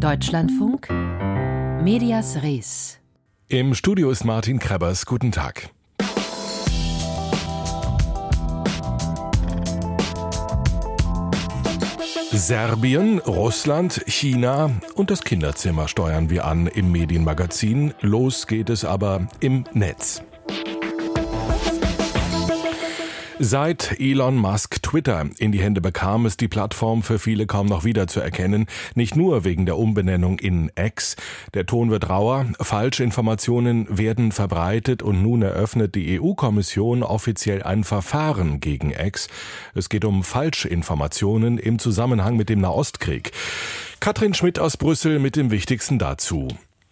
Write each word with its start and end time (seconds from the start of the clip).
Deutschlandfunk 0.00 0.88
Medias 1.82 2.42
Res. 2.42 2.98
Im 3.48 3.74
Studio 3.74 4.10
ist 4.10 4.24
Martin 4.24 4.58
Krebers. 4.58 5.04
Guten 5.04 5.30
Tag. 5.30 5.68
Serbien, 12.32 13.18
Russland, 13.18 14.02
China 14.06 14.70
und 14.94 15.10
das 15.10 15.20
Kinderzimmer 15.20 15.86
steuern 15.86 16.30
wir 16.30 16.46
an 16.46 16.66
im 16.66 16.90
Medienmagazin. 16.90 17.92
Los 18.00 18.46
geht 18.46 18.70
es 18.70 18.86
aber 18.86 19.28
im 19.40 19.64
Netz. 19.74 20.22
Seit 23.42 23.98
Elon 23.98 24.36
Musk 24.36 24.82
Twitter 24.82 25.24
in 25.38 25.50
die 25.50 25.62
Hände 25.62 25.80
bekam, 25.80 26.26
ist 26.26 26.42
die 26.42 26.46
Plattform 26.48 27.02
für 27.02 27.18
viele 27.18 27.46
kaum 27.46 27.68
noch 27.68 27.84
wiederzuerkennen. 27.84 28.66
Nicht 28.94 29.16
nur 29.16 29.44
wegen 29.44 29.64
der 29.64 29.78
Umbenennung 29.78 30.38
in 30.38 30.70
X. 30.76 31.16
Der 31.54 31.64
Ton 31.64 31.90
wird 31.90 32.10
rauer, 32.10 32.44
Falschinformationen 32.60 33.86
werden 33.88 34.32
verbreitet 34.32 35.02
und 35.02 35.22
nun 35.22 35.40
eröffnet 35.40 35.94
die 35.94 36.20
EU-Kommission 36.20 37.02
offiziell 37.02 37.62
ein 37.62 37.82
Verfahren 37.82 38.60
gegen 38.60 38.92
X. 38.92 39.28
Es 39.74 39.88
geht 39.88 40.04
um 40.04 40.22
Falschinformationen 40.22 41.56
im 41.56 41.78
Zusammenhang 41.78 42.36
mit 42.36 42.50
dem 42.50 42.60
Nahostkrieg. 42.60 43.32
Katrin 44.00 44.34
Schmidt 44.34 44.58
aus 44.58 44.76
Brüssel 44.76 45.18
mit 45.18 45.36
dem 45.36 45.50
Wichtigsten 45.50 45.98
dazu. 45.98 46.48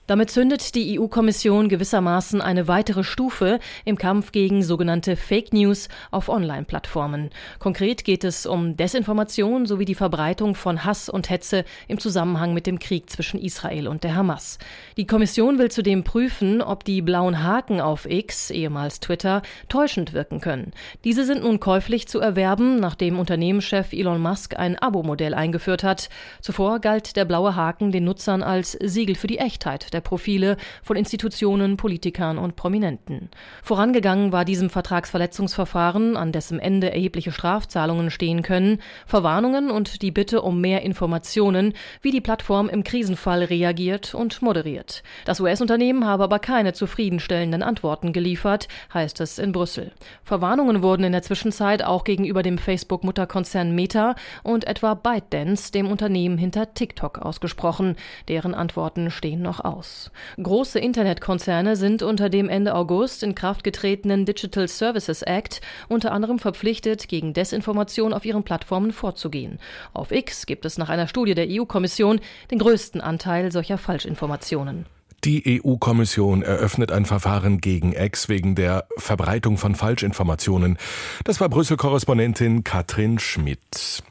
Damit 0.09 0.30
zündet 0.30 0.75
die 0.75 0.98
EU-Kommission 0.98 1.69
gewissermaßen 1.69 2.41
eine 2.41 2.66
weitere 2.66 3.05
Stufe 3.05 3.59
im 3.85 3.99
Kampf 3.99 4.33
gegen 4.33 4.62
sogenannte 4.62 5.16
Fake 5.16 5.53
News 5.53 5.91
auf 6.11 6.30
Online-Plattformen. 6.30 7.29
Konkret 7.59 8.05
geht 8.07 8.25
es 8.25 8.47
um 8.47 8.75
Desinformation 8.75 9.66
sowie 9.66 9.85
die 9.85 9.95
Verbreitung 9.95 10.55
von 10.55 10.87
Hass 10.87 11.11
und 11.11 11.29
Hetze 11.29 11.66
im 11.89 11.99
Zusammenhang 11.99 12.55
mit 12.55 12.66
dem 12.66 12.79
Krieg 12.79 13.11
zwischen 13.11 13.39
Israel 13.39 13.87
und 13.87 14.02
der 14.02 14.15
Hamas. 14.15 14.57
Die 14.97 15.07
Kommission 15.07 15.59
will 15.59 15.71
zudem 15.71 16.05
prüfen, 16.05 16.63
ob 16.63 16.85
die 16.85 17.02
blauen 17.02 17.43
Haken 17.43 17.82
auf 17.82 18.07
X, 18.09 18.49
ehemals 18.49 19.01
Twitter, 19.01 19.43
täuschend 19.69 20.15
wirken 20.15 20.41
können. 20.41 20.73
Diese 21.04 21.27
sind 21.27 21.43
nun 21.43 21.60
käuflich 21.60 22.09
zu 22.09 22.19
erwerben, 22.19 22.80
nachdem 22.80 23.19
Unternehmenschef 23.19 23.93
Elon 23.93 24.23
Musk 24.23 24.57
ein 24.59 24.79
Abo-Modell 24.79 25.35
eingeführt 25.35 25.85
hat. 25.85 26.09
Zuvor 26.41 26.79
galt 26.79 27.15
der 27.16 27.27
blaue 27.27 27.57
Haken 27.57 27.93
den 27.93 28.04
Nutzern 28.04 28.43
als 28.43 28.73
Siegel 28.73 29.15
für 29.15 29.27
die 29.27 29.37
Echtheit 29.37 29.98
der 29.99 30.02
Profile 30.02 30.57
von 30.85 30.96
Institutionen, 30.96 31.77
Politikern 31.77 32.38
und 32.38 32.54
Prominenten. 32.54 33.30
Vorangegangen 33.65 34.30
war 34.30 34.45
diesem 34.45 34.71
Vertragsverletzungsverfahren, 34.71 36.16
an 36.16 36.30
dessen 36.30 36.60
Ende 36.60 36.93
erhebliche 36.93 37.32
Strafzahlungen 37.32 38.13
stehen 38.13 38.43
können, 38.43 38.79
Verwarnungen 39.07 39.73
und 39.73 40.02
die 40.02 40.13
Bitte 40.13 40.43
um 40.43 40.60
mehr 40.60 40.82
Informationen, 40.82 41.74
wie 42.01 42.13
die 42.13 42.21
Plattform 42.21 42.69
im 42.69 42.85
Krisenfall 42.85 43.43
reagiert 43.43 44.15
und 44.15 44.41
moderiert. 44.41 45.02
Das 45.24 45.41
US-Unternehmen 45.41 46.04
habe 46.04 46.23
aber 46.23 46.38
keine 46.38 46.74
zufriedenstellenden 46.74 47.65
Antworten 47.65 48.13
geliefert, 48.13 48.69
heißt 48.95 49.21
es 49.21 49.41
in 49.41 49.51
Brüssel. 49.51 49.91
Verwarnungen 50.23 50.80
wurden 50.80 51.02
in 51.02 51.13
der 51.13 51.23
Zwischenzeit 51.23 51.82
auch 51.82 52.04
gegenüber 52.04 52.45
dem 52.45 52.59
Facebook-Mutterkonzern 52.59 53.74
Meta 53.74 54.15
und 54.45 54.65
etwa 54.69 54.95
ByteDance, 54.95 55.73
dem 55.73 55.91
Unternehmen 55.91 56.38
hinter 56.38 56.73
TikTok, 56.74 57.19
ausgesprochen. 57.19 57.96
Deren 58.29 58.54
Antworten 58.54 59.10
stehen 59.10 59.43
noch 59.43 59.65
aus 59.65 59.88
aus. 59.89 60.11
Große 60.43 60.79
Internetkonzerne 60.79 61.77
sind 61.77 62.03
unter 62.03 62.29
dem 62.29 62.49
Ende 62.49 62.75
August 62.75 63.23
in 63.23 63.35
Kraft 63.35 63.65
getretenen 63.65 64.25
Digital 64.25 64.69
Services 64.69 65.22
Act 65.22 65.61
unter 65.89 66.12
anderem 66.12 66.39
verpflichtet, 66.39 67.09
gegen 67.09 67.33
Desinformation 67.33 68.12
auf 68.12 68.25
ihren 68.25 68.43
Plattformen 68.43 68.93
vorzugehen. 68.93 69.59
Auf 69.93 70.12
X 70.12 70.47
gibt 70.47 70.65
es 70.65 70.78
nach 70.78 70.89
einer 70.89 71.09
Studie 71.09 71.34
der 71.34 71.47
EU-Kommission 71.49 72.21
den 72.50 72.59
größten 72.59 73.00
Anteil 73.00 73.50
solcher 73.53 73.78
Falschinformationen. 73.78 74.87
Die 75.25 75.61
EU-Kommission 75.65 76.43
eröffnet 76.43 76.93
ein 76.93 77.05
Verfahren 77.05 77.61
gegen 77.61 77.93
Ex 77.93 78.28
wegen 78.28 78.55
der 78.55 78.87
Verbreitung 78.99 79.59
von 79.59 79.75
Falschinformationen. 79.75 80.78
Das 81.25 81.41
war 81.41 81.48
Brüssel-Korrespondentin 81.48 82.62
Katrin 82.62 83.19
Schmidt. 83.19 84.04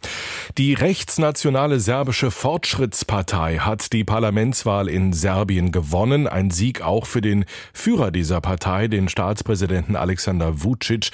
Die 0.57 0.73
rechtsnationale 0.73 1.79
serbische 1.79 2.29
Fortschrittspartei 2.29 3.59
hat 3.59 3.93
die 3.93 4.03
Parlamentswahl 4.03 4.89
in 4.89 5.13
Serbien 5.13 5.71
gewonnen. 5.71 6.27
Ein 6.27 6.51
Sieg 6.51 6.81
auch 6.81 7.05
für 7.05 7.21
den 7.21 7.45
Führer 7.71 8.11
dieser 8.11 8.41
Partei, 8.41 8.89
den 8.89 9.07
Staatspräsidenten 9.07 9.95
Alexander 9.95 10.63
Vucic, 10.63 11.11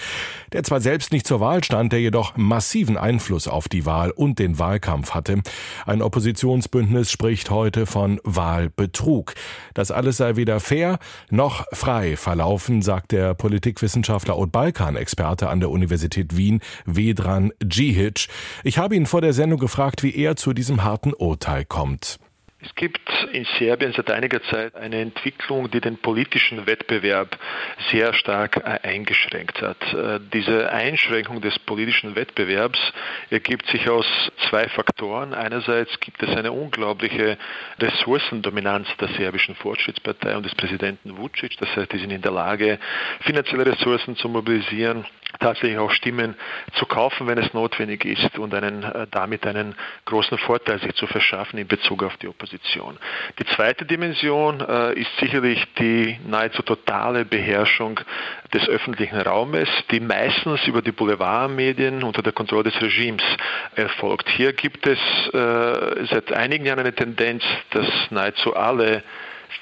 der 0.54 0.64
zwar 0.64 0.82
selbst 0.82 1.12
nicht 1.12 1.28
zur 1.28 1.40
Wahl 1.40 1.64
stand, 1.64 1.94
der 1.94 2.02
jedoch 2.02 2.36
massiven 2.36 2.98
Einfluss 2.98 3.48
auf 3.48 3.68
die 3.68 3.86
Wahl 3.86 4.10
und 4.10 4.40
den 4.40 4.58
Wahlkampf 4.58 5.12
hatte. 5.12 5.42
Ein 5.86 6.02
Oppositionsbündnis 6.02 7.12
spricht 7.12 7.52
heute 7.52 7.86
von 7.86 8.20
Wahlbetrug. 8.24 9.36
Das 9.74 9.83
alles 9.92 10.18
sei 10.18 10.36
weder 10.36 10.60
fair 10.60 11.00
noch 11.30 11.66
frei 11.74 12.18
verlaufen, 12.18 12.82
sagt 12.82 13.12
der 13.12 13.34
Politikwissenschaftler 13.34 14.38
und 14.38 14.52
Balkan-Experte 14.52 15.50
an 15.50 15.60
der 15.60 15.70
Universität 15.70 16.36
Wien, 16.38 16.62
Vedran 16.86 17.52
Djihic. 17.64 18.28
Ich 18.64 18.78
habe 18.78 18.96
ihn 18.96 19.06
vor 19.06 19.22
der 19.22 19.34
Sendung 19.34 19.60
gefragt, 19.60 20.04
wie 20.04 20.16
er 20.16 20.36
zu 20.36 20.54
diesem 20.54 20.84
harten 20.84 21.14
Urteil 21.14 21.66
kommt. 21.66 22.20
Es 22.64 22.74
gibt 22.76 23.10
in 23.34 23.46
Serbien 23.60 23.92
seit 23.92 24.10
einiger 24.10 24.42
Zeit 24.44 24.74
eine 24.76 25.02
Entwicklung, 25.02 25.70
die 25.70 25.82
den 25.82 25.98
politischen 25.98 26.66
Wettbewerb 26.66 27.38
sehr 27.92 28.14
stark 28.14 28.58
äh, 28.58 28.80
eingeschränkt 28.88 29.62
hat. 29.62 29.82
Äh, 29.94 30.20
diese 30.32 30.72
Einschränkung 30.72 31.42
des 31.42 31.60
politischen 31.60 32.16
Wettbewerbs 32.16 32.80
ergibt 33.30 33.68
sich 33.68 33.90
aus 33.90 34.06
zwei 34.50 34.70
Faktoren. 34.70 35.34
Einerseits 35.34 36.00
gibt 36.00 36.24
es 36.24 36.30
eine 36.30 36.54
unglaubliche 36.54 37.38
Ressourcendominanz 37.80 38.88
der 38.98 39.10
serbischen 39.10 39.56
Fortschrittspartei 39.56 40.38
und 40.38 40.46
des 40.46 40.56
Präsidenten 40.56 41.18
Vucic. 41.18 41.58
Das 41.58 41.76
heißt, 41.76 41.92
die 41.92 41.98
sind 41.98 42.12
in 42.12 42.22
der 42.22 42.32
Lage, 42.32 42.80
finanzielle 43.22 43.66
Ressourcen 43.66 44.16
zu 44.16 44.30
mobilisieren, 44.30 45.06
tatsächlich 45.40 45.78
auch 45.80 45.92
Stimmen 45.92 46.36
zu 46.76 46.86
kaufen, 46.86 47.28
wenn 47.28 47.38
es 47.38 47.54
notwendig 47.54 48.06
ist 48.06 48.38
und 48.40 48.54
einen, 48.54 48.84
äh, 48.84 49.08
damit 49.12 49.46
einen 49.46 49.76
großen 50.06 50.38
Vorteil 50.38 50.80
sich 50.80 50.94
zu 50.94 51.08
verschaffen 51.08 51.60
in 51.60 51.68
Bezug 51.68 52.04
auf 52.04 52.16
die 52.18 52.28
Opposition. 52.28 52.53
Die 53.40 53.46
zweite 53.56 53.86
Dimension 53.86 54.62
äh, 54.62 54.94
ist 54.94 55.10
sicherlich 55.20 55.64
die 55.80 56.20
nahezu 56.28 56.62
totale 56.62 57.26
Beherrschung 57.26 58.00
des 58.54 58.68
öffentlichen 58.68 59.20
Raumes, 59.20 59.70
die 59.92 60.00
meistens 60.00 60.66
über 60.68 60.82
die 60.82 60.92
Boulevardmedien 60.92 62.04
unter 62.04 62.22
der 62.22 62.34
Kontrolle 62.34 62.64
des 62.64 62.82
Regimes 62.82 63.24
erfolgt. 63.76 64.30
Hier 64.30 64.54
gibt 64.54 64.86
es 64.88 65.00
äh, 65.34 66.06
seit 66.06 66.32
einigen 66.32 66.66
Jahren 66.66 66.80
eine 66.80 66.94
Tendenz, 66.94 67.44
dass 67.72 67.88
nahezu 68.10 68.56
alle 68.56 69.04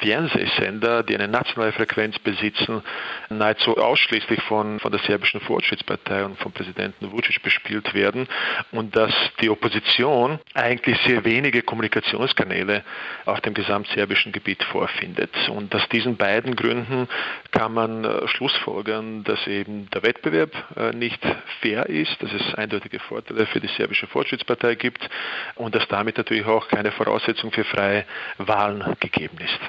Fernsehsender, 0.01 1.03
die 1.03 1.16
eine 1.16 1.28
nationale 1.28 1.72
Frequenz 1.72 2.17
besitzen, 2.19 2.81
nahezu 3.29 3.78
ausschließlich 3.78 4.41
von, 4.44 4.79
von 4.79 4.91
der 4.91 5.00
serbischen 5.01 5.41
Fortschrittspartei 5.41 6.25
und 6.25 6.38
vom 6.39 6.51
Präsidenten 6.51 7.12
Vucic 7.12 7.41
bespielt 7.44 7.94
werden 7.94 8.28
und 8.72 8.95
dass 8.95 9.13
die 9.41 9.50
Opposition 9.50 10.40
eigentlich 10.53 10.97
sehr 11.06 11.23
wenige 11.23 11.61
Kommunikationskanäle 11.61 12.84
auf 13.25 13.41
dem 13.41 13.53
gesamtserbischen 13.53 14.31
Gebiet 14.31 14.63
vorfindet. 14.63 15.31
Und 15.50 15.73
aus 15.75 15.88
diesen 15.90 16.17
beiden 16.17 16.56
Gründen 16.56 17.07
kann 17.51 17.73
man 17.73 18.03
äh, 18.03 18.28
schlussfolgern, 18.28 19.23
dass 19.23 19.45
eben 19.47 19.90
der 19.91 20.03
Wettbewerb 20.03 20.51
äh, 20.75 20.91
nicht 20.91 21.22
fair 21.61 21.88
ist, 21.88 22.22
dass 22.22 22.31
es 22.34 22.56
eindeutige 22.56 23.00
Vorteile 23.00 23.45
für 23.45 23.59
die 23.59 23.67
serbische 23.67 24.07
Fortschrittspartei 24.07 24.75
gibt 24.75 25.09
und 25.56 25.75
dass 25.75 25.88
damit 25.88 26.17
natürlich 26.17 26.45
auch 26.45 26.67
keine 26.67 26.91
Voraussetzung 26.91 27.51
für 27.51 27.63
freie 27.63 28.06
Wahlen 28.38 28.95
gegeben 29.00 29.38
ist. 29.40 29.59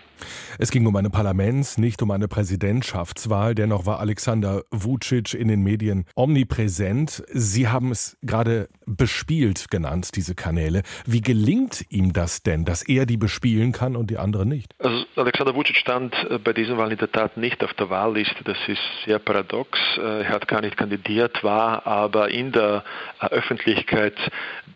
Es 0.59 0.71
ging 0.71 0.87
um 0.87 0.97
eine 0.97 1.11
Parlaments-, 1.11 1.79
nicht 1.79 2.03
um 2.03 2.11
eine 2.11 2.29
Präsidentschaftswahl. 2.29 3.55
Dennoch 3.55 3.87
war 3.87 4.01
Alexander 4.01 4.63
Vucic 4.71 5.35
in 5.35 5.49
den 5.49 5.63
Medien 5.63 6.05
omnipräsent. 6.15 7.23
Sie 7.29 7.69
haben 7.69 7.91
es 7.91 8.17
gerade 8.23 8.69
bespielt 8.87 9.71
genannt, 9.71 10.11
diese 10.17 10.35
Kanäle. 10.35 10.83
Wie 11.07 11.21
gelingt 11.21 11.85
ihm 11.91 12.13
das 12.13 12.43
denn, 12.43 12.65
dass 12.65 12.83
er 12.83 13.07
die 13.07 13.17
bespielen 13.17 13.73
kann 13.73 13.97
und 13.97 14.11
die 14.11 14.19
anderen 14.19 14.49
nicht? 14.49 14.75
Also 14.79 15.05
Alexander 15.17 15.55
Vucic 15.55 15.77
stand 15.77 16.15
äh, 16.31 16.39
bei 16.39 16.53
diesen 16.53 16.77
Wahlen 16.77 16.93
in 16.93 16.99
der 16.99 17.13
Tat 17.13 17.37
nicht 17.37 17.63
auf 17.63 17.75
der 17.75 17.91
Wahlliste. 17.91 18.45
Das 18.45 18.59
ist 18.67 18.81
sehr 19.05 19.19
paradox. 19.19 19.79
Äh, 19.99 20.23
er 20.23 20.29
hat 20.29 20.49
gar 20.49 20.61
nicht 20.61 20.77
kandidiert, 20.77 21.43
war 21.45 21.87
aber 21.87 22.31
in 22.31 22.53
der 22.53 22.85
äh, 23.21 23.27
Öffentlichkeit 23.27 24.15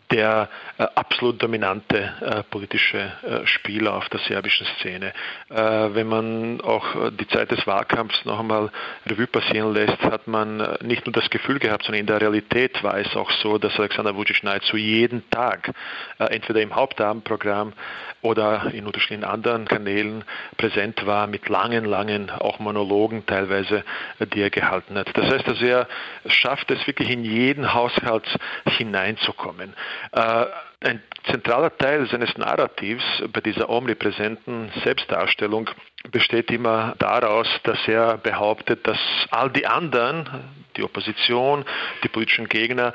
der 0.09 0.49
absolut 0.95 1.43
dominante 1.43 2.43
politische 2.49 3.11
Spieler 3.43 3.95
auf 3.95 4.07
der 4.07 4.21
serbischen 4.21 4.65
Szene. 4.79 5.11
Wenn 5.49 6.07
man 6.07 6.61
auch 6.61 7.11
die 7.11 7.27
Zeit 7.27 7.51
des 7.51 7.65
Wahlkampfs 7.65 8.25
noch 8.25 8.39
einmal 8.39 8.69
Revue 9.05 9.27
passieren 9.27 9.73
lässt, 9.73 10.01
hat 10.01 10.27
man 10.27 10.77
nicht 10.81 11.05
nur 11.05 11.13
das 11.13 11.29
Gefühl 11.29 11.59
gehabt, 11.59 11.83
sondern 11.83 12.01
in 12.01 12.05
der 12.05 12.19
Realität 12.19 12.83
war 12.83 12.97
es 12.97 13.15
auch 13.15 13.31
so, 13.31 13.57
dass 13.57 13.79
Alexander 13.79 14.15
Vucic 14.15 14.43
nahezu 14.43 14.75
jeden 14.75 15.29
Tag 15.29 15.71
entweder 16.17 16.61
im 16.61 16.75
Hauptabendprogramm 16.75 17.73
oder 18.21 18.71
in 18.73 18.85
unterschiedlichen 18.85 19.23
anderen 19.23 19.65
Kanälen 19.65 20.23
präsent 20.57 21.05
war 21.05 21.27
mit 21.27 21.47
langen, 21.49 21.85
langen 21.85 22.29
auch 22.29 22.59
Monologen 22.59 23.25
teilweise, 23.25 23.83
die 24.19 24.41
er 24.41 24.49
gehalten 24.49 24.97
hat. 24.97 25.15
Das 25.15 25.31
heißt, 25.31 25.47
dass 25.47 25.61
er 25.61 25.87
schafft 26.25 26.71
es 26.71 26.85
wirklich 26.87 27.09
in 27.09 27.23
jeden 27.23 27.73
Haushalt 27.73 28.27
hineinzukommen. 28.65 29.73
Äh, 30.11 30.45
ein 30.79 31.01
zentraler 31.31 31.75
Teil 31.77 32.07
seines 32.07 32.37
Narrativs 32.37 33.03
bei 33.31 33.41
dieser 33.41 33.69
omnipräsenten 33.69 34.71
Selbstdarstellung 34.83 35.69
besteht 36.11 36.51
immer 36.51 36.95
daraus, 36.99 37.47
dass 37.63 37.79
er 37.87 38.17
behauptet, 38.17 38.87
dass 38.87 38.99
all 39.29 39.49
die 39.49 39.65
anderen, 39.65 40.29
die 40.77 40.83
Opposition, 40.83 41.65
die 42.03 42.07
politischen 42.07 42.47
Gegner, 42.47 42.93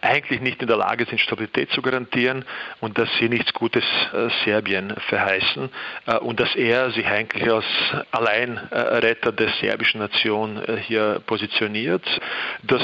eigentlich 0.00 0.40
nicht 0.40 0.60
in 0.60 0.68
der 0.68 0.76
Lage 0.76 1.06
sind, 1.06 1.20
Stabilität 1.20 1.70
zu 1.70 1.82
garantieren 1.82 2.44
und 2.80 2.98
dass 2.98 3.08
sie 3.18 3.28
nichts 3.28 3.52
Gutes 3.52 3.84
äh, 4.12 4.28
Serbien 4.44 4.94
verheißen 5.08 5.70
äh, 6.06 6.16
und 6.18 6.40
dass 6.40 6.54
er 6.56 6.90
sich 6.90 7.06
eigentlich 7.06 7.50
als 7.50 7.64
Alleinretter 8.10 9.32
der 9.32 9.50
serbischen 9.60 10.00
Nation 10.00 10.62
äh, 10.64 10.76
hier 10.76 11.20
positioniert. 11.26 12.04
Das 12.64 12.82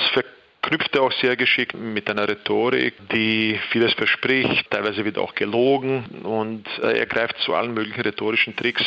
knüpft 0.62 0.94
er 0.94 1.02
auch 1.02 1.12
sehr 1.12 1.36
geschickt 1.36 1.74
mit 1.74 2.10
einer 2.10 2.28
Rhetorik, 2.28 2.94
die 3.12 3.58
vieles 3.70 3.92
verspricht, 3.94 4.70
teilweise 4.70 5.04
wird 5.04 5.18
auch 5.18 5.34
gelogen 5.34 6.04
und 6.22 6.66
er 6.82 7.06
greift 7.06 7.38
zu 7.38 7.54
allen 7.54 7.74
möglichen 7.74 8.00
rhetorischen 8.00 8.56
Tricks 8.56 8.84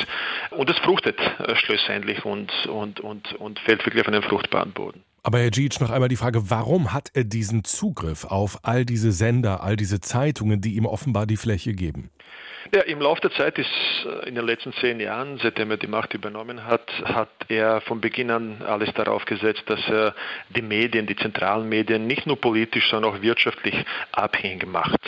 und 0.51 0.69
es 0.69 0.77
fruchtet 0.79 1.19
schlussendlich 1.55 2.25
und, 2.25 2.51
und, 2.67 2.99
und, 2.99 3.33
und 3.33 3.59
fällt 3.59 3.85
wirklich 3.85 4.01
auf 4.01 4.07
einen 4.07 4.23
fruchtbaren 4.23 4.71
Boden. 4.71 5.03
Aber 5.23 5.39
Herr 5.39 5.51
Gic, 5.51 5.79
noch 5.79 5.91
einmal 5.91 6.09
die 6.09 6.15
Frage, 6.15 6.49
warum 6.49 6.93
hat 6.93 7.11
er 7.13 7.23
diesen 7.23 7.63
Zugriff 7.63 8.25
auf 8.25 8.59
all 8.63 8.85
diese 8.85 9.11
Sender, 9.11 9.61
all 9.61 9.75
diese 9.75 10.01
Zeitungen, 10.01 10.61
die 10.61 10.75
ihm 10.75 10.87
offenbar 10.87 11.27
die 11.27 11.37
Fläche 11.37 11.73
geben? 11.73 12.09
Ja, 12.73 12.81
im 12.81 13.01
Laufe 13.01 13.21
der 13.21 13.31
Zeit 13.31 13.57
ist 13.57 13.69
äh, 14.05 14.29
in 14.29 14.35
den 14.35 14.45
letzten 14.45 14.71
zehn 14.73 14.99
Jahren, 14.99 15.39
seitdem 15.41 15.71
er 15.71 15.77
die 15.77 15.87
Macht 15.87 16.13
übernommen 16.13 16.65
hat, 16.65 16.87
hat 17.03 17.29
er 17.47 17.81
von 17.81 18.01
Beginn 18.01 18.29
an 18.29 18.61
alles 18.61 18.93
darauf 18.93 19.25
gesetzt, 19.25 19.63
dass 19.65 19.79
er 19.89 20.13
die 20.49 20.61
Medien, 20.61 21.07
die 21.07 21.15
zentralen 21.15 21.67
Medien 21.67 22.05
nicht 22.05 22.27
nur 22.27 22.39
politisch, 22.39 22.89
sondern 22.89 23.13
auch 23.13 23.21
wirtschaftlich 23.21 23.75
abhängig 24.11 24.67
macht. 24.67 25.01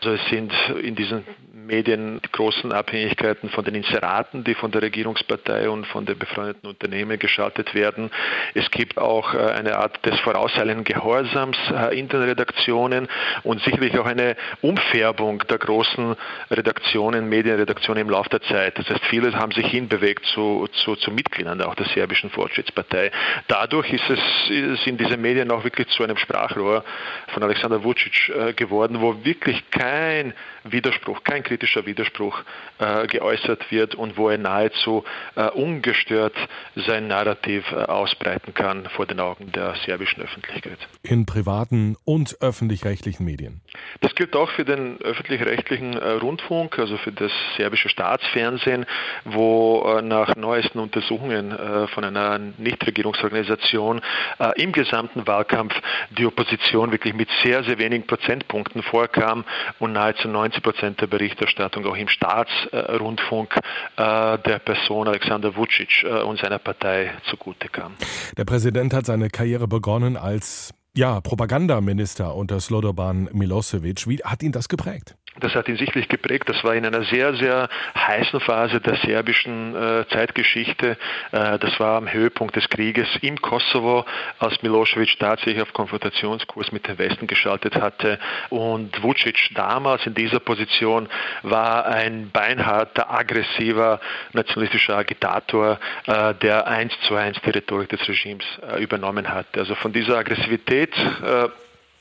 Also 0.00 0.12
es 0.12 0.24
sind 0.28 0.52
in 0.82 0.94
diesen 0.94 1.24
Medien 1.52 2.20
die 2.24 2.32
großen 2.32 2.72
Abhängigkeiten 2.72 3.48
von 3.50 3.64
den 3.64 3.74
Inseraten, 3.74 4.44
die 4.44 4.54
von 4.54 4.70
der 4.70 4.82
Regierungspartei 4.82 5.68
und 5.68 5.86
von 5.86 6.06
den 6.06 6.18
befreundeten 6.18 6.68
Unternehmen 6.68 7.18
geschaltet 7.18 7.74
werden. 7.74 8.10
Es 8.54 8.70
gibt 8.70 8.98
auch 8.98 9.34
äh, 9.34 9.38
eine 9.38 9.76
Art 9.78 10.04
des 10.04 10.18
vorauseilenden 10.20 10.84
Gehorsams 10.84 11.56
äh, 11.72 11.98
in 11.98 12.08
den 12.08 12.22
Redaktionen 12.22 13.08
und 13.42 13.62
sicherlich 13.62 13.98
auch 13.98 14.06
eine 14.06 14.36
Umfärbung 14.62 15.38
der 15.48 15.58
großen 15.58 16.16
Redaktionen, 16.50 16.99
Medienredaktionen 17.08 18.02
im 18.02 18.10
Laufe 18.10 18.28
der 18.30 18.42
Zeit. 18.42 18.78
Das 18.78 18.88
heißt, 18.88 19.04
viele 19.06 19.32
haben 19.32 19.52
sich 19.52 19.66
hinbewegt 19.66 20.24
zu, 20.26 20.68
zu, 20.72 20.96
zu 20.96 21.10
Mitgliedern 21.10 21.60
auch 21.62 21.74
der 21.74 21.86
serbischen 21.86 22.30
Fortschrittspartei. 22.30 23.10
Dadurch 23.48 23.92
ist 23.92 24.08
es, 24.10 24.84
sind 24.84 25.00
diese 25.00 25.16
Medien 25.16 25.50
auch 25.50 25.64
wirklich 25.64 25.88
zu 25.88 26.02
einem 26.02 26.16
Sprachrohr 26.16 26.84
von 27.32 27.42
Alexander 27.42 27.82
Vucic 27.82 28.28
äh, 28.28 28.52
geworden, 28.52 29.00
wo 29.00 29.24
wirklich 29.24 29.70
kein 29.70 30.34
Widerspruch, 30.64 31.24
kein 31.24 31.42
kritischer 31.42 31.86
Widerspruch 31.86 32.42
äh, 32.78 33.06
geäußert 33.06 33.70
wird 33.70 33.94
und 33.94 34.16
wo 34.16 34.28
er 34.28 34.38
nahezu 34.38 35.04
äh, 35.36 35.48
ungestört 35.48 36.36
sein 36.76 37.08
Narrativ 37.08 37.70
äh, 37.72 37.76
ausbreiten 37.76 38.54
kann 38.54 38.86
vor 38.96 39.06
den 39.06 39.20
Augen 39.20 39.52
der 39.52 39.74
serbischen 39.86 40.22
Öffentlichkeit. 40.22 40.78
In 41.02 41.26
privaten 41.26 41.96
und 42.04 42.36
öffentlich-rechtlichen 42.40 43.24
Medien. 43.24 43.60
Das 44.00 44.14
gilt 44.14 44.36
auch 44.36 44.50
für 44.50 44.64
den 44.64 45.00
öffentlich-rechtlichen 45.00 45.94
äh, 45.94 46.10
Rundfunk, 46.12 46.78
also 46.78 46.89
für 46.98 47.12
das 47.12 47.30
serbische 47.56 47.88
Staatsfernsehen, 47.88 48.86
wo 49.24 49.82
äh, 49.98 50.02
nach 50.02 50.36
neuesten 50.36 50.78
Untersuchungen 50.78 51.52
äh, 51.52 51.86
von 51.88 52.04
einer 52.04 52.38
Nichtregierungsorganisation 52.38 54.00
im 54.56 54.72
gesamten 54.72 55.26
Wahlkampf 55.26 55.74
die 56.10 56.26
Opposition 56.26 56.92
wirklich 56.92 57.14
mit 57.14 57.28
sehr, 57.42 57.62
sehr 57.64 57.78
wenigen 57.78 58.06
Prozentpunkten 58.06 58.82
vorkam 58.82 59.44
und 59.78 59.92
nahezu 59.92 60.28
90 60.28 60.62
Prozent 60.62 61.00
der 61.00 61.06
Berichterstattung 61.06 61.86
auch 61.86 61.96
im 61.96 62.08
Staatsrundfunk 62.08 63.54
der 63.98 64.58
Person 64.64 65.08
Alexander 65.08 65.54
Vucic 65.56 66.04
und 66.24 66.38
seiner 66.38 66.58
Partei 66.58 67.12
zugute 67.28 67.68
kam. 67.68 67.96
Der 68.36 68.44
Präsident 68.44 68.94
hat 68.94 69.06
seine 69.06 69.28
Karriere 69.28 69.68
begonnen 69.68 70.16
als 70.16 70.72
ja, 70.96 71.20
Propagandaminister 71.20 72.34
unter 72.34 72.60
Slobodan 72.60 73.28
Milosevic. 73.32 74.08
Wie 74.08 74.18
hat 74.24 74.42
ihn 74.42 74.52
das 74.52 74.68
geprägt? 74.68 75.16
Das 75.40 75.54
hat 75.54 75.68
ihn 75.68 75.76
sichtlich 75.76 76.08
geprägt. 76.08 76.48
Das 76.48 76.62
war 76.64 76.74
in 76.74 76.86
einer 76.86 77.02
sehr, 77.04 77.34
sehr 77.34 77.68
heißen 77.96 78.40
Phase 78.40 78.80
der 78.80 78.96
serbischen 78.96 79.74
äh, 79.74 80.06
Zeitgeschichte. 80.08 80.96
Äh, 81.32 81.58
das 81.58 81.78
war 81.80 81.96
am 81.96 82.12
Höhepunkt 82.12 82.56
des 82.56 82.68
Krieges 82.68 83.08
im 83.22 83.40
Kosovo, 83.40 84.04
als 84.38 84.62
Milosevic 84.62 85.18
tatsächlich 85.18 85.62
auf 85.62 85.72
Konfrontationskurs 85.72 86.72
mit 86.72 86.86
dem 86.86 86.98
Westen 86.98 87.26
geschaltet 87.26 87.76
hatte. 87.76 88.18
Und 88.50 89.02
Vucic 89.02 89.50
damals 89.54 90.06
in 90.06 90.14
dieser 90.14 90.40
Position 90.40 91.08
war 91.42 91.86
ein 91.86 92.30
beinharter, 92.30 93.10
aggressiver, 93.10 94.00
nationalistischer 94.32 94.96
Agitator, 94.96 95.78
äh, 96.06 96.34
der 96.34 96.66
eins 96.66 96.92
zu 97.06 97.14
eins 97.14 97.38
die 97.44 97.50
Rhetorik 97.50 97.88
des 97.88 98.06
Regimes 98.08 98.44
äh, 98.70 98.82
übernommen 98.82 99.32
hat. 99.32 99.46
Also 99.56 99.74
von 99.74 99.92
dieser 99.92 100.18
Aggressivität 100.18 100.94
äh, 100.96 101.48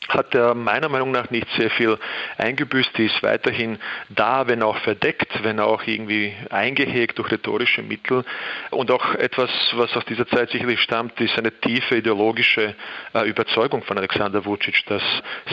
hat 0.08 0.34
er 0.34 0.56
meiner 0.56 0.90
Meinung 0.90 1.12
nach 1.12 1.30
nicht 1.30 1.48
sehr 1.58 1.70
viel 1.70 1.98
eingebüßt. 2.38 2.98
Die 2.98 3.06
ist 3.06 3.22
weiterhin 3.22 3.78
da, 4.10 4.48
wenn 4.48 4.64
auch 4.64 4.78
verdeckt, 4.78 5.44
wenn 5.44 5.60
auch 5.60 5.84
irgendwie 5.86 6.34
eingehegt 6.50 7.18
durch 7.20 7.32
rhetorische 7.32 7.84
Mittel. 7.84 8.24
Und 8.72 8.92
auch 8.92 9.14
etwas, 9.16 9.50
was 9.74 9.96
aus 9.96 10.06
dieser 10.06 10.28
Zeit 10.28 10.50
sicherlich 10.52 10.82
stammt, 10.82 11.20
ist 11.22 11.38
eine 11.38 11.52
tiefe 11.52 11.98
ideologische 11.98 12.76
äh, 13.14 13.28
Überzeugung 13.30 13.84
von 13.84 13.98
Alexander 13.98 14.46
Vucic, 14.46 14.84
dass 14.88 15.04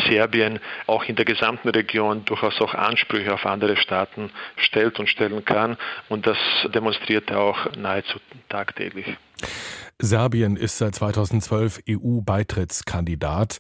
Serbien 0.09 0.61
auch 0.87 1.05
in 1.05 1.17
der 1.17 1.25
gesamten 1.25 1.69
Region 1.69 2.25
durchaus 2.25 2.61
auch 2.61 2.75
Ansprüche 2.75 3.35
auf 3.35 3.45
andere 3.45 3.77
Staaten 3.77 4.31
stellt 4.57 4.99
und 4.99 5.09
stellen 5.09 5.45
kann. 5.45 5.77
Und 6.09 6.27
das 6.27 6.39
demonstriert 6.73 7.31
er 7.31 7.41
auch 7.41 7.77
nahezu 7.77 8.19
tagtäglich. 8.49 9.07
Serbien 9.99 10.57
ist 10.57 10.79
seit 10.79 10.95
2012 10.95 11.81
EU-Beitrittskandidat. 11.89 13.59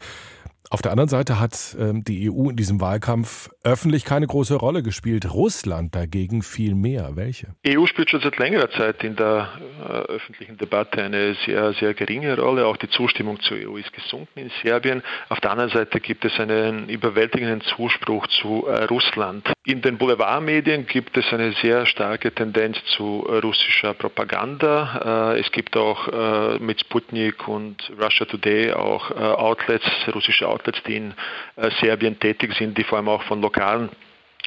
Auf 0.70 0.82
der 0.82 0.90
anderen 0.92 1.08
Seite 1.08 1.38
hat 1.38 1.76
ähm, 1.78 2.02
die 2.02 2.30
EU 2.30 2.50
in 2.50 2.56
diesem 2.56 2.80
Wahlkampf 2.80 3.50
öffentlich 3.62 4.04
keine 4.04 4.26
große 4.26 4.54
Rolle 4.54 4.82
gespielt. 4.82 5.32
Russland 5.32 5.94
dagegen 5.94 6.42
viel 6.42 6.74
mehr. 6.74 7.12
Welche? 7.14 7.54
Die 7.64 7.78
EU 7.78 7.86
spielt 7.86 8.10
schon 8.10 8.20
seit 8.20 8.36
längerer 8.38 8.70
Zeit 8.70 9.04
in 9.04 9.16
der 9.16 9.48
äh, 9.80 9.92
öffentlichen 10.12 10.56
Debatte 10.56 11.02
eine 11.02 11.34
sehr, 11.46 11.72
sehr 11.74 11.94
geringe 11.94 12.36
Rolle. 12.38 12.66
Auch 12.66 12.76
die 12.76 12.88
Zustimmung 12.88 13.40
zur 13.40 13.58
EU 13.58 13.76
ist 13.76 13.92
gesunken 13.92 14.40
in 14.40 14.50
Serbien. 14.62 15.02
Auf 15.28 15.40
der 15.40 15.52
anderen 15.52 15.70
Seite 15.70 16.00
gibt 16.00 16.24
es 16.24 16.38
einen 16.40 16.88
überwältigenden 16.88 17.60
Zuspruch 17.60 18.26
zu 18.26 18.66
äh, 18.66 18.84
Russland. 18.84 19.52
In 19.68 19.82
den 19.82 19.98
Boulevardmedien 19.98 20.86
gibt 20.86 21.16
es 21.16 21.32
eine 21.32 21.50
sehr 21.50 21.86
starke 21.86 22.32
Tendenz 22.32 22.78
zu 22.84 23.26
äh, 23.28 23.38
russischer 23.38 23.94
Propaganda. 23.94 25.32
Äh, 25.34 25.40
es 25.40 25.50
gibt 25.50 25.76
auch 25.76 26.06
äh, 26.06 26.60
mit 26.60 26.78
Sputnik 26.78 27.48
und 27.48 27.90
Russia 28.00 28.26
Today 28.26 28.70
auch 28.70 29.10
Outlets, 29.10 29.84
russische 30.14 30.46
Outlets, 30.46 30.80
die 30.84 30.98
in 30.98 31.14
Serbien 31.80 32.16
tätig 32.20 32.54
sind, 32.54 32.78
die 32.78 32.84
vor 32.84 32.98
allem 32.98 33.08
auch 33.08 33.24
von 33.24 33.40
lokalen 33.40 33.88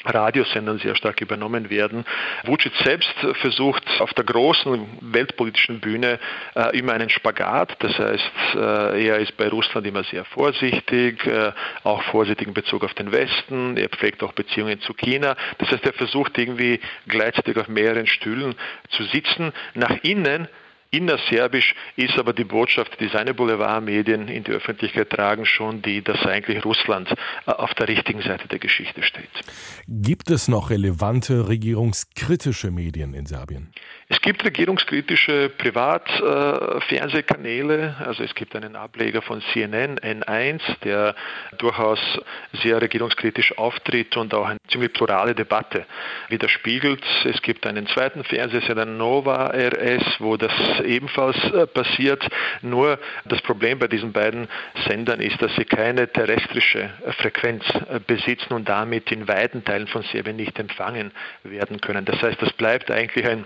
Radiosendern 0.05 0.79
sehr 0.79 0.95
stark 0.95 1.21
übernommen 1.21 1.69
werden. 1.69 2.05
Vucic 2.45 2.73
selbst 2.83 3.13
versucht 3.41 3.83
auf 3.99 4.13
der 4.13 4.23
großen 4.23 4.87
weltpolitischen 5.01 5.79
Bühne 5.79 6.19
äh, 6.55 6.77
immer 6.77 6.93
einen 6.93 7.09
Spagat. 7.09 7.75
Das 7.79 7.97
heißt, 7.97 8.31
äh, 8.55 9.07
er 9.07 9.17
ist 9.17 9.35
bei 9.37 9.49
Russland 9.49 9.85
immer 9.87 10.03
sehr 10.03 10.25
vorsichtig, 10.25 11.25
äh, 11.25 11.51
auch 11.83 12.01
vorsichtig 12.03 12.47
in 12.47 12.53
Bezug 12.53 12.83
auf 12.83 12.93
den 12.93 13.11
Westen. 13.11 13.77
Er 13.77 13.89
pflegt 13.89 14.23
auch 14.23 14.33
Beziehungen 14.33 14.79
zu 14.81 14.93
China. 14.93 15.35
Das 15.57 15.71
heißt, 15.71 15.85
er 15.85 15.93
versucht 15.93 16.37
irgendwie 16.37 16.79
gleichzeitig 17.07 17.57
auf 17.57 17.67
mehreren 17.67 18.07
Stühlen 18.07 18.55
zu 18.89 19.03
sitzen. 19.03 19.51
Nach 19.73 19.97
innen 20.03 20.47
Innerserbisch 20.91 21.75
ist 21.97 22.17
aber 22.17 22.33
die 22.33 22.45
Botschaft, 22.45 22.99
die 22.99 23.09
seine 23.09 23.35
Boulevardmedien 23.35 24.27
in 24.27 24.43
die 24.43 24.49
Öffentlichkeit 24.51 25.11
tragen, 25.11 25.45
schon 25.45 25.83
die, 25.83 26.03
dass 26.03 26.25
eigentlich 26.25 26.65
Russland 26.65 27.13
äh, 27.45 27.51
auf 27.51 27.75
der 27.75 27.87
richtigen 27.87 28.21
Seite 28.21 28.47
der 28.47 28.57
Geschichte 28.57 29.03
steht. 29.03 29.29
Gibt 29.87 30.31
es 30.31 30.47
noch 30.47 30.71
relevante 30.71 31.47
regierungskritische 31.47 32.71
Medien 32.71 33.13
in 33.13 33.27
Serbien? 33.27 33.71
Es 34.07 34.19
gibt 34.21 34.43
regierungskritische 34.43 35.51
Privatfernsehkanäle, 35.55 37.95
äh, 37.99 38.03
also 38.03 38.23
es 38.23 38.33
gibt 38.33 38.55
einen 38.55 38.75
Ableger 38.75 39.21
von 39.21 39.43
CNN, 39.53 39.99
N1, 39.99 40.59
der 40.83 41.13
durchaus 41.59 41.99
sehr 42.63 42.81
regierungskritisch 42.81 43.55
auftritt 43.59 44.17
und 44.17 44.33
auch 44.33 44.47
eine 44.47 44.57
ziemlich 44.69 44.91
plurale 44.93 45.35
Debatte 45.35 45.85
widerspiegelt. 46.29 47.03
Es 47.25 47.39
gibt 47.43 47.67
einen 47.67 47.85
zweiten 47.85 48.23
Fernsehsender 48.23 48.85
Nova 48.85 49.51
RS, 49.51 50.15
wo 50.17 50.35
das 50.37 50.78
ebenfalls 50.79 51.37
äh, 51.51 51.67
passiert. 51.67 52.27
Nur 52.61 52.99
das 53.25 53.41
Problem 53.41 53.79
bei 53.79 53.87
diesen 53.87 54.11
beiden 54.11 54.47
Sendern 54.87 55.19
ist, 55.21 55.41
dass 55.41 55.55
sie 55.55 55.65
keine 55.65 56.11
terrestrische 56.11 56.89
Frequenz 57.17 57.63
äh, 57.89 57.99
besitzen 58.05 58.53
und 58.53 58.67
damit 58.67 59.11
in 59.11 59.27
weiten 59.27 59.63
Teilen 59.63 59.87
von 59.87 60.03
Serbien 60.03 60.35
nicht 60.35 60.57
empfangen 60.59 61.11
werden 61.43 61.81
können. 61.81 62.05
Das 62.05 62.21
heißt, 62.21 62.41
das 62.41 62.53
bleibt 62.53 62.91
eigentlich 62.91 63.25
ein 63.25 63.45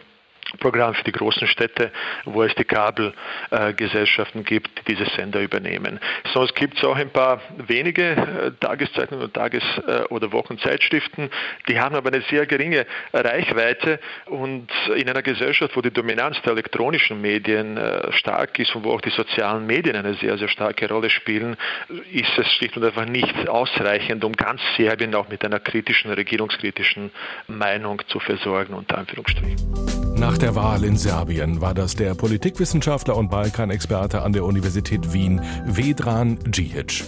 Programm 0.60 0.94
für 0.94 1.04
die 1.04 1.12
großen 1.12 1.48
Städte, 1.48 1.92
wo 2.26 2.44
es 2.44 2.54
die 2.56 2.64
Kabelgesellschaften 2.64 4.44
gibt, 4.44 4.70
die 4.80 4.96
diese 4.96 5.10
Sender 5.12 5.42
übernehmen. 5.42 6.00
Sonst 6.34 6.56
gibt 6.56 6.78
es 6.78 6.84
auch 6.84 6.96
ein 6.96 7.10
paar 7.10 7.42
wenige 7.58 8.12
äh, 8.12 8.52
Tageszeitungen 8.60 9.26
und 9.26 9.34
Tages- 9.34 9.64
äh, 9.88 10.04
oder 10.10 10.32
Wochenzeitschriften, 10.32 11.30
die 11.68 11.80
haben 11.80 11.96
aber 11.96 12.12
eine 12.12 12.22
sehr 12.30 12.46
geringe 12.46 12.86
Reichweite 13.14 14.00
und 14.26 14.70
in 14.96 15.10
einer 15.10 15.22
Gesellschaft, 15.22 15.76
wo 15.76 15.82
die 15.82 15.92
Dominanz 15.92 16.42
der 16.44 16.54
elektronischen 16.54 17.22
Medien 17.22 17.78
äh, 17.78 18.12
stark 18.14 18.58
ist 18.60 18.76
und 18.76 18.84
wo 18.84 18.92
auch 18.92 19.02
die 19.02 19.10
sozialen 19.10 19.66
Medien 19.66 19.96
eine 19.96 20.14
sehr, 20.16 20.38
sehr 20.38 20.48
starke 20.48 20.88
Rolle 20.88 21.10
spielen, 21.10 21.58
ist 22.12 22.38
es 22.38 22.48
schlicht 22.54 22.78
und 22.78 22.84
einfach 22.84 23.06
nicht 23.06 23.48
ausreichend, 23.48 24.24
um 24.24 24.34
ganz 24.34 24.62
Serbien 24.78 25.16
auch 25.16 25.30
mit 25.30 25.44
einer 25.44 25.60
kritischen, 25.60 26.12
regierungskritischen 26.12 27.12
Meinung 27.48 28.02
zu 28.08 28.20
versorgen, 28.20 28.74
unter 28.74 28.98
Anführungsstrichen. 28.98 30.03
Nach 30.24 30.38
der 30.38 30.56
Wahl 30.56 30.86
in 30.86 30.96
Serbien 30.96 31.60
war 31.60 31.74
das 31.74 31.98
der 31.98 32.16
Politikwissenschaftler 32.16 33.18
und 33.18 33.30
Balkanexperte 33.30 34.22
an 34.22 34.32
der 34.32 34.46
Universität 34.46 35.12
Wien, 35.12 35.42
Vedran 35.66 36.40
Djihic. 36.46 37.04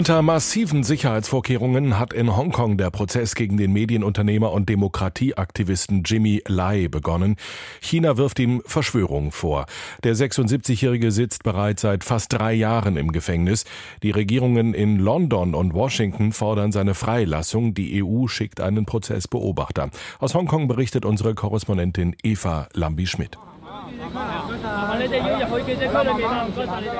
Unter 0.00 0.22
massiven 0.22 0.82
Sicherheitsvorkehrungen 0.82 1.98
hat 1.98 2.14
in 2.14 2.34
Hongkong 2.34 2.78
der 2.78 2.88
Prozess 2.90 3.34
gegen 3.34 3.58
den 3.58 3.70
Medienunternehmer 3.74 4.50
und 4.50 4.66
Demokratieaktivisten 4.70 6.04
Jimmy 6.04 6.42
Lai 6.48 6.88
begonnen. 6.88 7.36
China 7.82 8.16
wirft 8.16 8.38
ihm 8.38 8.62
Verschwörungen 8.64 9.30
vor. 9.30 9.66
Der 10.02 10.16
76-Jährige 10.16 11.12
sitzt 11.12 11.42
bereits 11.42 11.82
seit 11.82 12.02
fast 12.02 12.32
drei 12.32 12.54
Jahren 12.54 12.96
im 12.96 13.12
Gefängnis. 13.12 13.66
Die 14.02 14.10
Regierungen 14.10 14.72
in 14.72 14.98
London 14.98 15.54
und 15.54 15.74
Washington 15.74 16.32
fordern 16.32 16.72
seine 16.72 16.94
Freilassung. 16.94 17.74
Die 17.74 18.02
EU 18.02 18.26
schickt 18.26 18.62
einen 18.62 18.86
Prozessbeobachter. 18.86 19.90
Aus 20.18 20.34
Hongkong 20.34 20.66
berichtet 20.66 21.04
unsere 21.04 21.34
Korrespondentin 21.34 22.16
Eva 22.22 22.68
Lambi-Schmidt. 22.72 23.36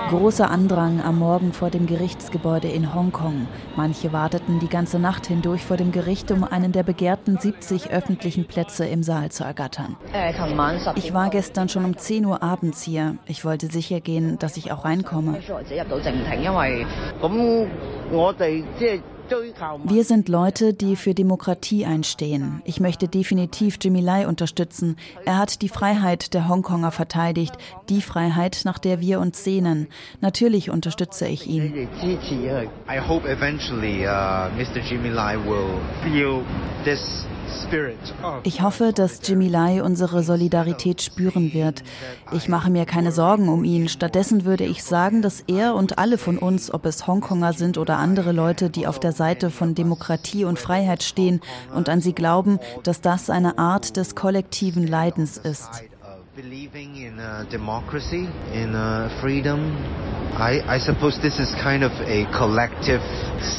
Großer 0.09 0.51
Andrang 0.51 1.03
am 1.03 1.19
Morgen 1.19 1.53
vor 1.53 1.71
dem 1.71 1.87
Gerichtsgebäude 1.87 2.69
in 2.69 2.95
Hongkong. 2.95 3.47
Manche 3.77 4.13
warteten 4.13 4.59
die 4.59 4.69
ganze 4.69 4.99
Nacht 4.99 5.27
hindurch 5.27 5.63
vor 5.65 5.77
dem 5.77 5.93
Gericht, 5.93 6.31
um 6.31 6.45
einen 6.45 6.73
der 6.73 6.83
begehrten 6.83 7.39
70 7.39 7.91
öffentlichen 7.91 8.47
Plätze 8.47 8.87
im 8.87 9.03
Saal 9.03 9.31
zu 9.31 9.45
ergattern. 9.45 9.97
Ich 10.97 11.13
war 11.13 11.29
gestern 11.31 11.69
schon 11.69 11.85
um 11.85 11.97
10 11.97 12.25
Uhr 12.25 12.43
abends 12.43 12.83
hier. 12.83 13.17
Ich 13.27 13.45
wollte 13.45 13.67
sicher 13.67 14.01
gehen, 14.01 14.39
dass 14.39 14.57
ich 14.57 14.73
auch 14.73 14.85
reinkomme. 14.85 15.39
Wir 19.85 20.05
sind 20.05 20.29
Leute, 20.29 20.75
die 20.75 20.97
für 20.97 21.15
Demokratie 21.15 21.87
einstehen. 21.87 22.63
Ich 22.65 22.81
möchte 22.81 23.09
definitiv 23.09 23.79
Jimmy 23.81 24.01
Lai 24.01 24.27
unterstützen. 24.27 24.97
Er 25.25 25.39
hat 25.39 25.63
die 25.63 25.69
Freiheit 25.69 26.35
der 26.35 26.49
Hongkonger 26.49 26.91
verteidigt, 26.91 27.55
die 27.89 28.03
Freiheit, 28.03 28.63
nach 28.65 28.79
der 28.79 29.01
wir 29.01 29.21
uns 29.21 29.45
sehnen. 29.45 29.89
Natürlich 30.21 30.71
unterstütze 30.71 31.29
ich 31.29 31.47
ihn. 31.47 31.89
I 32.89 32.99
hope 32.99 33.29
eventually 33.29 34.07
uh, 34.07 34.51
Mr. 34.57 34.81
Jimmy 34.81 35.11
Lai 35.11 35.37
will 35.37 35.81
feel 36.03 36.45
this 36.85 37.27
ich 38.43 38.63
hoffe, 38.63 38.93
dass 38.93 39.21
Jimmy 39.23 39.49
Lai 39.49 39.83
unsere 39.83 40.23
Solidarität 40.23 41.03
spüren 41.03 41.53
wird. 41.53 41.83
Ich 42.33 42.49
mache 42.49 42.71
mir 42.71 42.85
keine 42.85 43.13
Sorgen 43.13 43.49
um 43.49 43.65
ihn. 43.65 43.89
Stattdessen 43.89 44.45
würde 44.45 44.65
ich 44.65 44.83
sagen, 44.83 45.23
dass 45.23 45.41
er 45.47 45.75
und 45.75 45.99
alle 45.99 46.19
von 46.19 46.39
uns, 46.39 46.73
ob 46.73 46.87
es 46.87 47.07
Hongkonger 47.07 47.53
sind 47.53 47.79
oder 47.79 47.99
andere 47.99 48.33
Leute, 48.33 48.71
die 48.71 48.87
auf 48.87 48.99
der 48.99 49.13
Seite 49.13 49.51
von 49.51 49.75
Demokratie 49.75 50.45
und 50.45 50.59
Freiheit 50.59 51.03
stehen 51.03 51.41
und 51.75 51.89
an 51.89 52.01
sie 52.01 52.13
glauben, 52.13 52.59
dass 52.83 53.01
das 53.01 53.31
eine 53.31 53.59
Art 53.59 53.97
des 53.97 54.15
kollektiven 54.15 54.87
Leidens 54.87 55.37
ist. 55.37 55.69
Believing 56.37 56.95
in 56.95 57.19
uh, 57.19 57.45
democracy, 57.51 58.29
in 58.55 58.75
uh, 58.75 59.11
freedom, 59.21 59.77
I, 60.39 60.63
I 60.67 60.79
suppose 60.79 61.21
this 61.21 61.39
is 61.39 61.53
kind 61.61 61.83
of 61.83 61.93
a 62.07 62.25
collective 62.33 63.03